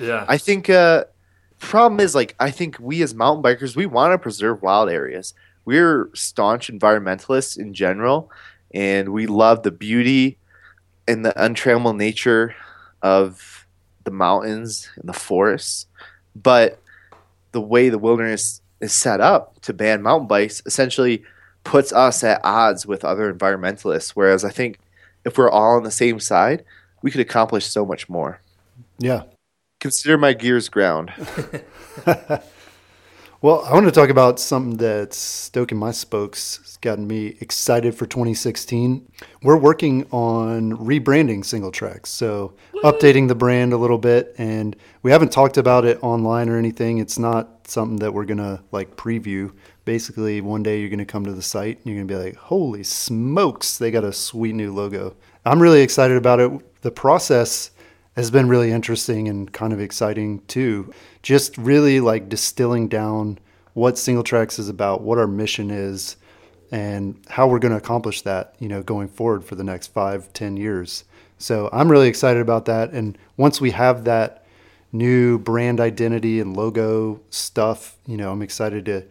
Yeah, 0.00 0.24
I 0.26 0.38
think 0.38 0.70
uh 0.70 1.04
problem 1.58 2.00
is 2.00 2.14
like 2.14 2.34
I 2.40 2.50
think 2.50 2.78
we 2.80 3.02
as 3.02 3.14
mountain 3.14 3.42
bikers 3.42 3.76
we 3.76 3.84
want 3.84 4.12
to 4.12 4.18
preserve 4.18 4.62
wild 4.62 4.88
areas. 4.88 5.34
We're 5.66 6.08
staunch 6.14 6.72
environmentalists 6.72 7.58
in 7.58 7.74
general 7.74 8.30
and 8.72 9.10
we 9.10 9.26
love 9.26 9.62
the 9.62 9.70
beauty 9.70 10.38
and 11.06 11.22
the 11.22 11.34
untrammeled 11.36 11.96
nature 11.96 12.54
of 13.02 13.66
the 14.04 14.10
mountains 14.10 14.88
and 14.96 15.06
the 15.06 15.12
forests. 15.12 15.86
But 16.34 16.79
the 17.52 17.60
way 17.60 17.88
the 17.88 17.98
wilderness 17.98 18.60
is 18.80 18.92
set 18.92 19.20
up 19.20 19.60
to 19.62 19.72
ban 19.72 20.02
mountain 20.02 20.28
bikes 20.28 20.62
essentially 20.66 21.22
puts 21.64 21.92
us 21.92 22.24
at 22.24 22.40
odds 22.42 22.86
with 22.86 23.04
other 23.04 23.32
environmentalists. 23.32 24.10
Whereas 24.10 24.44
I 24.44 24.50
think 24.50 24.78
if 25.24 25.36
we're 25.36 25.50
all 25.50 25.76
on 25.76 25.82
the 25.82 25.90
same 25.90 26.20
side, 26.20 26.64
we 27.02 27.10
could 27.10 27.20
accomplish 27.20 27.66
so 27.66 27.84
much 27.84 28.08
more. 28.08 28.40
Yeah. 28.98 29.24
Consider 29.80 30.18
my 30.18 30.32
gears 30.32 30.68
ground. 30.68 31.12
Well, 33.42 33.64
I 33.64 33.72
want 33.72 33.86
to 33.86 33.90
talk 33.90 34.10
about 34.10 34.38
something 34.38 34.76
that's 34.76 35.16
stoking 35.16 35.78
my 35.78 35.92
spokes. 35.92 36.58
It's 36.60 36.76
gotten 36.76 37.06
me 37.06 37.38
excited 37.40 37.94
for 37.94 38.04
2016. 38.04 39.10
We're 39.42 39.56
working 39.56 40.06
on 40.10 40.76
rebranding 40.76 41.38
Singletracks, 41.38 42.08
so 42.08 42.52
updating 42.84 43.28
the 43.28 43.34
brand 43.34 43.72
a 43.72 43.78
little 43.78 43.96
bit. 43.96 44.34
And 44.36 44.76
we 45.02 45.10
haven't 45.10 45.32
talked 45.32 45.56
about 45.56 45.86
it 45.86 45.98
online 46.02 46.50
or 46.50 46.58
anything. 46.58 46.98
It's 46.98 47.18
not 47.18 47.66
something 47.66 47.96
that 48.00 48.12
we're 48.12 48.26
gonna 48.26 48.62
like 48.72 48.96
preview. 48.96 49.52
Basically, 49.86 50.42
one 50.42 50.62
day 50.62 50.78
you're 50.78 50.90
gonna 50.90 51.06
come 51.06 51.24
to 51.24 51.32
the 51.32 51.40
site 51.40 51.78
and 51.78 51.86
you're 51.86 52.04
gonna 52.04 52.20
be 52.20 52.22
like, 52.22 52.36
"Holy 52.36 52.82
smokes! 52.82 53.78
They 53.78 53.90
got 53.90 54.04
a 54.04 54.12
sweet 54.12 54.54
new 54.54 54.70
logo." 54.70 55.16
I'm 55.46 55.62
really 55.62 55.80
excited 55.80 56.18
about 56.18 56.40
it. 56.40 56.82
The 56.82 56.90
process 56.90 57.70
has 58.16 58.30
been 58.30 58.48
really 58.48 58.70
interesting 58.70 59.28
and 59.28 59.50
kind 59.50 59.72
of 59.72 59.80
exciting 59.80 60.42
too. 60.46 60.92
Just 61.22 61.56
really 61.58 62.00
like 62.00 62.28
distilling 62.28 62.88
down 62.88 63.38
what 63.74 63.94
Singletracks 63.94 64.58
is 64.58 64.68
about, 64.68 65.02
what 65.02 65.18
our 65.18 65.26
mission 65.26 65.70
is, 65.70 66.16
and 66.70 67.20
how 67.28 67.46
we're 67.46 67.58
going 67.58 67.72
to 67.72 67.78
accomplish 67.78 68.22
that, 68.22 68.54
you 68.58 68.68
know, 68.68 68.82
going 68.82 69.08
forward 69.08 69.44
for 69.44 69.54
the 69.54 69.64
next 69.64 69.88
five, 69.88 70.32
ten 70.32 70.56
years. 70.56 71.04
So 71.38 71.68
I'm 71.72 71.90
really 71.90 72.08
excited 72.08 72.40
about 72.40 72.66
that. 72.66 72.92
And 72.92 73.16
once 73.36 73.60
we 73.60 73.70
have 73.70 74.04
that 74.04 74.44
new 74.92 75.38
brand 75.38 75.80
identity 75.80 76.40
and 76.40 76.56
logo 76.56 77.20
stuff, 77.30 77.96
you 78.06 78.16
know, 78.16 78.32
I'm 78.32 78.42
excited 78.42 78.84
to 78.86 79.04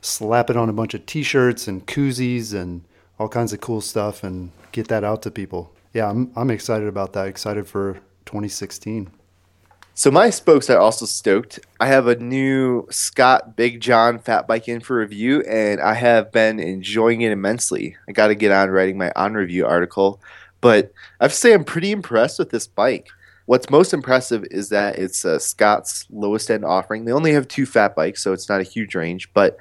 slap 0.00 0.50
it 0.50 0.56
on 0.56 0.68
a 0.68 0.72
bunch 0.72 0.94
of 0.94 1.06
t-shirts 1.06 1.68
and 1.68 1.86
koozies 1.86 2.54
and 2.54 2.82
all 3.18 3.28
kinds 3.28 3.52
of 3.52 3.60
cool 3.60 3.80
stuff 3.80 4.22
and 4.22 4.50
get 4.72 4.88
that 4.88 5.04
out 5.04 5.22
to 5.22 5.30
people. 5.30 5.72
Yeah, 5.92 6.10
I'm 6.10 6.30
I'm 6.36 6.50
excited 6.50 6.88
about 6.88 7.12
that. 7.14 7.28
Excited 7.28 7.66
for 7.66 7.94
2016. 8.26 9.10
So 9.98 10.10
my 10.10 10.28
spokes 10.28 10.68
are 10.68 10.78
also 10.78 11.06
stoked. 11.06 11.58
I 11.80 11.86
have 11.86 12.06
a 12.06 12.16
new 12.16 12.86
Scott 12.90 13.56
Big 13.56 13.80
Jon 13.80 14.18
fat 14.18 14.46
bike 14.46 14.68
in 14.68 14.80
for 14.82 14.98
review, 14.98 15.40
and 15.48 15.80
I 15.80 15.94
have 15.94 16.30
been 16.30 16.60
enjoying 16.60 17.22
it 17.22 17.32
immensely. 17.32 17.96
I 18.06 18.12
got 18.12 18.26
to 18.26 18.34
get 18.34 18.52
on 18.52 18.68
writing 18.68 18.98
my 18.98 19.10
on 19.16 19.32
review 19.32 19.64
article, 19.64 20.20
but 20.60 20.92
I 21.18 21.24
have 21.24 21.30
to 21.30 21.36
say 21.38 21.54
I'm 21.54 21.64
pretty 21.64 21.92
impressed 21.92 22.38
with 22.38 22.50
this 22.50 22.66
bike. 22.66 23.08
What's 23.46 23.70
most 23.70 23.94
impressive 23.94 24.44
is 24.50 24.68
that 24.68 24.98
it's 24.98 25.24
uh, 25.24 25.38
Scott's 25.38 26.04
lowest 26.10 26.50
end 26.50 26.66
offering. 26.66 27.06
They 27.06 27.12
only 27.12 27.32
have 27.32 27.48
two 27.48 27.64
fat 27.64 27.96
bikes, 27.96 28.22
so 28.22 28.34
it's 28.34 28.50
not 28.50 28.60
a 28.60 28.64
huge 28.64 28.94
range. 28.94 29.32
But 29.32 29.56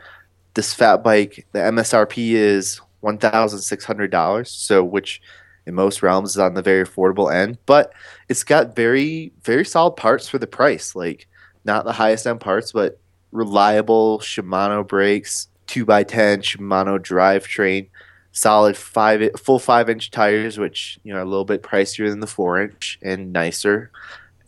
this 0.54 0.74
fat 0.74 0.98
bike, 0.98 1.48
the 1.54 1.60
MSRP 1.60 2.32
is 2.32 2.82
one 3.00 3.18
thousand 3.18 3.60
six 3.60 3.86
hundred 3.86 4.12
dollars. 4.12 4.52
So 4.52 4.84
which 4.84 5.22
in 5.66 5.74
most 5.74 6.04
realms 6.04 6.32
is 6.32 6.40
on 6.40 6.54
the 6.54 6.62
very 6.62 6.86
affordable 6.86 7.34
end, 7.34 7.58
but 7.66 7.94
it's 8.30 8.44
got 8.44 8.76
very 8.76 9.32
very 9.44 9.66
solid 9.66 9.96
parts 9.96 10.28
for 10.28 10.38
the 10.38 10.48
price. 10.48 10.96
Like 10.96 11.28
not 11.64 11.86
the 11.86 11.94
highest 11.94 12.28
end 12.28 12.40
parts, 12.40 12.72
but 12.72 13.00
reliable 13.32 14.20
Shimano 14.20 14.88
brakes, 14.88 15.48
two 15.68 15.86
x 15.92 16.12
ten 16.12 16.42
Shimano 16.42 17.00
drivetrain, 17.00 17.90
solid 18.32 18.78
five 18.78 19.30
full 19.38 19.60
five 19.60 19.90
inch 19.90 20.12
tires, 20.12 20.58
which 20.58 21.00
you 21.04 21.14
know 21.14 21.20
are 21.20 21.24
a 21.24 21.26
little 21.26 21.46
bit 21.46 21.64
pricier 21.64 22.10
than 22.10 22.20
the 22.20 22.28
four 22.28 22.62
inch 22.62 23.00
and 23.02 23.34
nicer, 23.34 23.92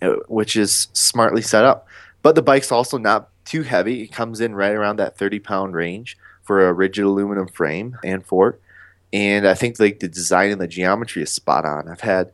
uh, 0.01 0.15
which 0.27 0.56
is 0.56 0.88
smartly 0.93 1.41
set 1.41 1.65
up. 1.65 1.88
But 2.21 2.36
the 2.36 2.41
bike's 2.41 2.71
also 2.71 2.97
not 2.97 3.30
too 3.45 3.63
heavy. 3.63 4.03
It 4.03 4.12
comes 4.12 4.41
in 4.41 4.53
right 4.53 4.73
around 4.73 4.97
that 4.97 5.17
thirty 5.17 5.39
pound 5.39 5.73
range 5.73 6.17
for 6.43 6.67
a 6.67 6.73
rigid 6.73 7.03
aluminum 7.03 7.47
frame 7.47 7.97
and 8.03 8.25
fork 8.25 8.62
and 9.13 9.48
I 9.48 9.54
think 9.54 9.80
like 9.80 10.00
the 10.00 10.08
design 10.08 10.52
and 10.52 10.62
the 10.62 10.67
geometry 10.67 11.22
is 11.24 11.32
spot 11.32 11.65
on. 11.65 11.88
I've 11.88 12.02
had 12.02 12.32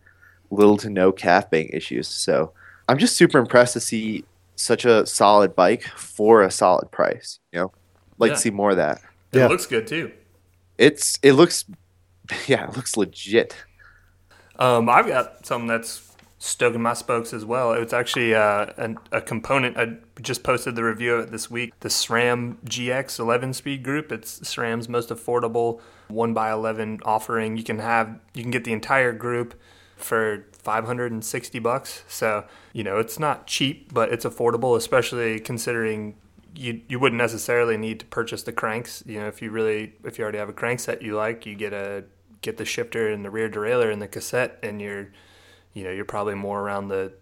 little 0.52 0.78
to 0.78 0.90
no 0.90 1.12
calf 1.12 1.50
bang 1.50 1.70
issues, 1.70 2.08
so 2.08 2.52
I'm 2.90 2.98
just 2.98 3.16
super 3.16 3.38
impressed 3.40 3.74
to 3.74 3.80
see 3.80 4.26
such 4.56 4.86
a 4.86 5.06
solid 5.06 5.56
bike 5.56 5.84
for 5.96 6.42
a 6.44 6.52
solid 6.52 6.92
price. 6.92 7.40
You 7.52 7.60
know, 7.60 7.72
like 8.18 8.30
Yeah. 8.30 8.36
to 8.36 8.42
see 8.42 8.52
more 8.52 8.72
of 8.72 8.78
that. 8.78 9.02
it 9.32 9.40
Yeah. 9.40 9.48
looks 9.48 9.66
good 9.66 9.88
too. 9.88 10.12
It's 10.78 11.18
it 11.24 11.34
looks, 11.34 11.66
yeah, 12.48 12.68
it 12.70 12.76
looks 12.76 12.96
legit. 12.98 13.56
Um, 14.60 14.88
I've 14.90 15.08
got 15.08 15.46
something 15.46 15.68
that's 15.68 16.13
stoking 16.44 16.82
my 16.82 16.94
spokes 16.94 17.32
as 17.32 17.46
well. 17.46 17.72
It's 17.72 17.94
actually 17.94 18.36
uh, 18.36 18.68
an, 18.76 18.98
a 19.14 19.22
component. 19.22 19.78
I 19.78 19.94
just 20.22 20.44
posted 20.44 20.76
the 20.76 20.84
review 20.84 21.16
of 21.16 21.28
it 21.28 21.32
this 21.32 21.50
week. 21.50 21.74
The 21.80 21.88
SRAM 21.88 22.58
GX 22.66 23.18
11 23.18 23.54
speed 23.54 23.82
group. 23.82 24.12
It's 24.12 24.42
SRAM's 24.42 24.90
most 24.90 25.08
affordable 25.08 25.80
one 26.10 26.34
by 26.34 26.52
11 26.52 27.00
offering. 27.06 27.56
You 27.56 27.64
can 27.64 27.80
have 27.80 28.20
you 28.34 28.42
can 28.42 28.52
get 28.52 28.66
the 28.66 28.74
entire 28.74 29.14
group 29.14 29.58
for 29.96 30.46
560 30.52 31.60
bucks. 31.60 32.04
So 32.10 32.44
you 32.74 32.84
know 32.84 32.98
it's 32.98 33.18
not 33.18 33.48
cheap, 33.48 33.94
but 33.94 34.12
it's 34.12 34.26
affordable, 34.26 34.76
especially 34.76 35.40
considering. 35.40 36.16
You, 36.56 36.82
you 36.88 37.00
wouldn't 37.00 37.18
necessarily 37.18 37.78
need 37.78 38.02
to 38.02 38.06
purchase 38.06 38.44
the 38.44 38.52
cranks. 38.52 39.02
You 39.08 39.22
know, 39.22 39.28
if 39.28 39.42
you 39.42 39.50
really 39.50 39.94
if 40.04 40.20
you 40.20 40.24
already 40.24 40.38
have 40.38 40.50
a 40.50 40.54
crank 40.54 40.82
set 40.82 41.02
you 41.02 41.16
like, 41.16 41.48
you 41.48 41.56
get 41.56 41.74
a 41.74 42.04
get 42.42 42.58
the 42.58 42.66
shifter 42.66 43.10
and 43.10 43.26
the 43.26 43.32
rear 43.32 43.50
derailleur 43.50 43.92
and 43.92 44.00
the 44.00 44.08
cassette, 44.08 44.60
and 44.62 44.80
you're 44.80 45.10
you 45.74 45.84
know 45.84 45.92
you're 45.92 46.06
probably 46.06 46.36
more 46.36 46.62
around 46.62 46.88
the 46.88 47.14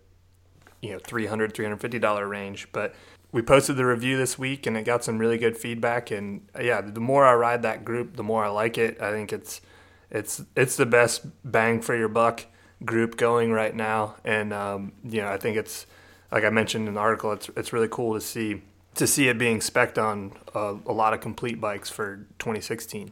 you 0.82 0.92
know 0.92 1.00
300 1.00 1.54
350 1.54 2.00
dollar 2.00 2.28
range. 2.28 2.68
But 2.72 2.96
we 3.32 3.42
posted 3.42 3.78
the 3.78 3.86
review 3.86 4.18
this 4.18 4.38
week 4.38 4.66
and 4.66 4.76
it 4.76 4.84
got 4.84 5.04
some 5.04 5.18
really 5.18 5.38
good 5.38 5.58
feedback. 5.58 6.12
And 6.12 6.48
uh, 6.56 6.62
yeah 6.62 6.82
the 6.82 7.00
more 7.00 7.26
i 7.26 7.34
ride 7.34 7.62
that 7.62 7.86
group 7.86 8.16
the 8.16 8.24
more 8.24 8.44
i 8.44 8.50
like 8.50 8.78
it. 8.78 9.02
I 9.02 9.12
think 9.12 9.32
it's 9.32 9.62
it's 10.10 10.42
it's 10.56 10.76
the 10.76 10.86
best 10.86 11.26
bang 11.50 11.82
for 11.82 11.96
your 11.96 12.10
buck 12.10 12.46
group 12.84 13.18
going 13.18 13.52
right 13.52 13.76
now. 13.76 14.16
And 14.26 14.54
um, 14.54 14.94
you 15.04 15.22
know 15.22 15.30
i 15.30 15.38
think 15.38 15.58
it's 15.58 15.86
like 16.32 16.44
i 16.44 16.50
mentioned 16.50 16.88
in 16.88 16.96
the 16.96 17.00
article 17.00 17.32
it's 17.32 17.50
it's 17.56 17.74
really 17.74 17.90
cool 17.90 18.14
to 18.14 18.22
see 18.22 18.62
to 18.96 19.08
see 19.08 19.30
it 19.30 19.38
being 19.38 19.60
specced 19.60 19.98
on 19.98 20.34
a, 20.54 20.76
a 20.86 20.94
lot 20.94 21.14
of 21.14 21.22
complete 21.22 21.62
bikes 21.62 21.90
for 21.90 22.28
2016 22.40 23.12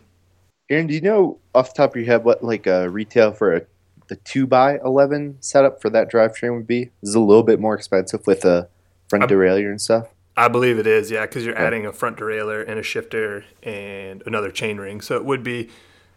Aaron, 0.69 0.87
do 0.87 0.93
you 0.93 1.01
know 1.01 1.39
off 1.55 1.73
the 1.73 1.77
top 1.77 1.91
of 1.91 1.95
your 1.95 2.05
head 2.05 2.23
what 2.23 2.43
like 2.43 2.67
a 2.67 2.89
retail 2.89 3.31
for 3.31 3.55
a 3.55 3.61
the 4.09 4.17
two 4.17 4.45
by 4.45 4.77
eleven 4.83 5.37
setup 5.39 5.81
for 5.81 5.89
that 5.91 6.11
drivetrain 6.11 6.55
would 6.55 6.67
be? 6.67 6.89
Is 7.01 7.15
a 7.15 7.19
little 7.19 7.43
bit 7.43 7.59
more 7.59 7.73
expensive 7.75 8.25
with 8.27 8.43
a 8.45 8.67
front 9.07 9.23
I- 9.23 9.27
derailleur 9.27 9.69
and 9.69 9.81
stuff? 9.81 10.07
I 10.37 10.47
believe 10.47 10.79
it 10.79 10.87
is, 10.87 11.11
yeah, 11.11 11.21
because 11.25 11.45
you're 11.45 11.55
Yeah. 11.55 11.63
adding 11.65 11.85
a 11.85 11.91
front 11.91 12.17
derailleur 12.17 12.63
and 12.67 12.79
a 12.79 12.83
shifter 12.83 13.43
and 13.63 14.23
another 14.25 14.51
chain 14.51 14.77
ring, 14.77 15.01
so 15.01 15.15
it 15.15 15.25
would 15.25 15.43
be 15.43 15.69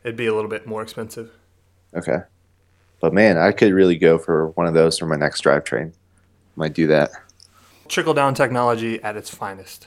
it'd 0.05 0.17
be 0.17 0.27
a 0.27 0.35
little 0.35 0.51
bit 0.51 0.67
more 0.67 0.83
expensive. 0.83 1.31
Okay. 1.97 2.19
But 3.01 3.13
man, 3.13 3.37
I 3.39 3.51
could 3.53 3.73
really 3.73 3.97
go 3.97 4.19
for 4.19 4.49
one 4.51 4.67
of 4.67 4.75
those 4.75 4.99
for 4.99 5.07
my 5.07 5.17
next 5.17 5.43
drivetrain. 5.45 5.93
Might 6.57 6.73
do 6.75 6.87
that. 6.89 7.11
Trickle 7.89 8.15
down 8.15 8.35
technology 8.35 9.03
at 9.03 9.17
its 9.17 9.31
finest. 9.31 9.87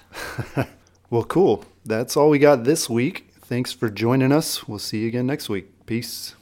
Well, 1.11 1.23
cool. 1.23 1.63
That's 1.85 2.17
all 2.17 2.31
we 2.31 2.39
got 2.39 2.63
this 2.63 2.89
week. 2.89 3.29
Thanks 3.41 3.71
for 3.71 3.89
joining 3.91 4.31
us. 4.31 4.67
We'll 4.67 4.79
see 4.79 5.01
you 5.01 5.07
again 5.07 5.27
next 5.27 5.49
week. 5.49 5.85
Peace. 5.85 6.33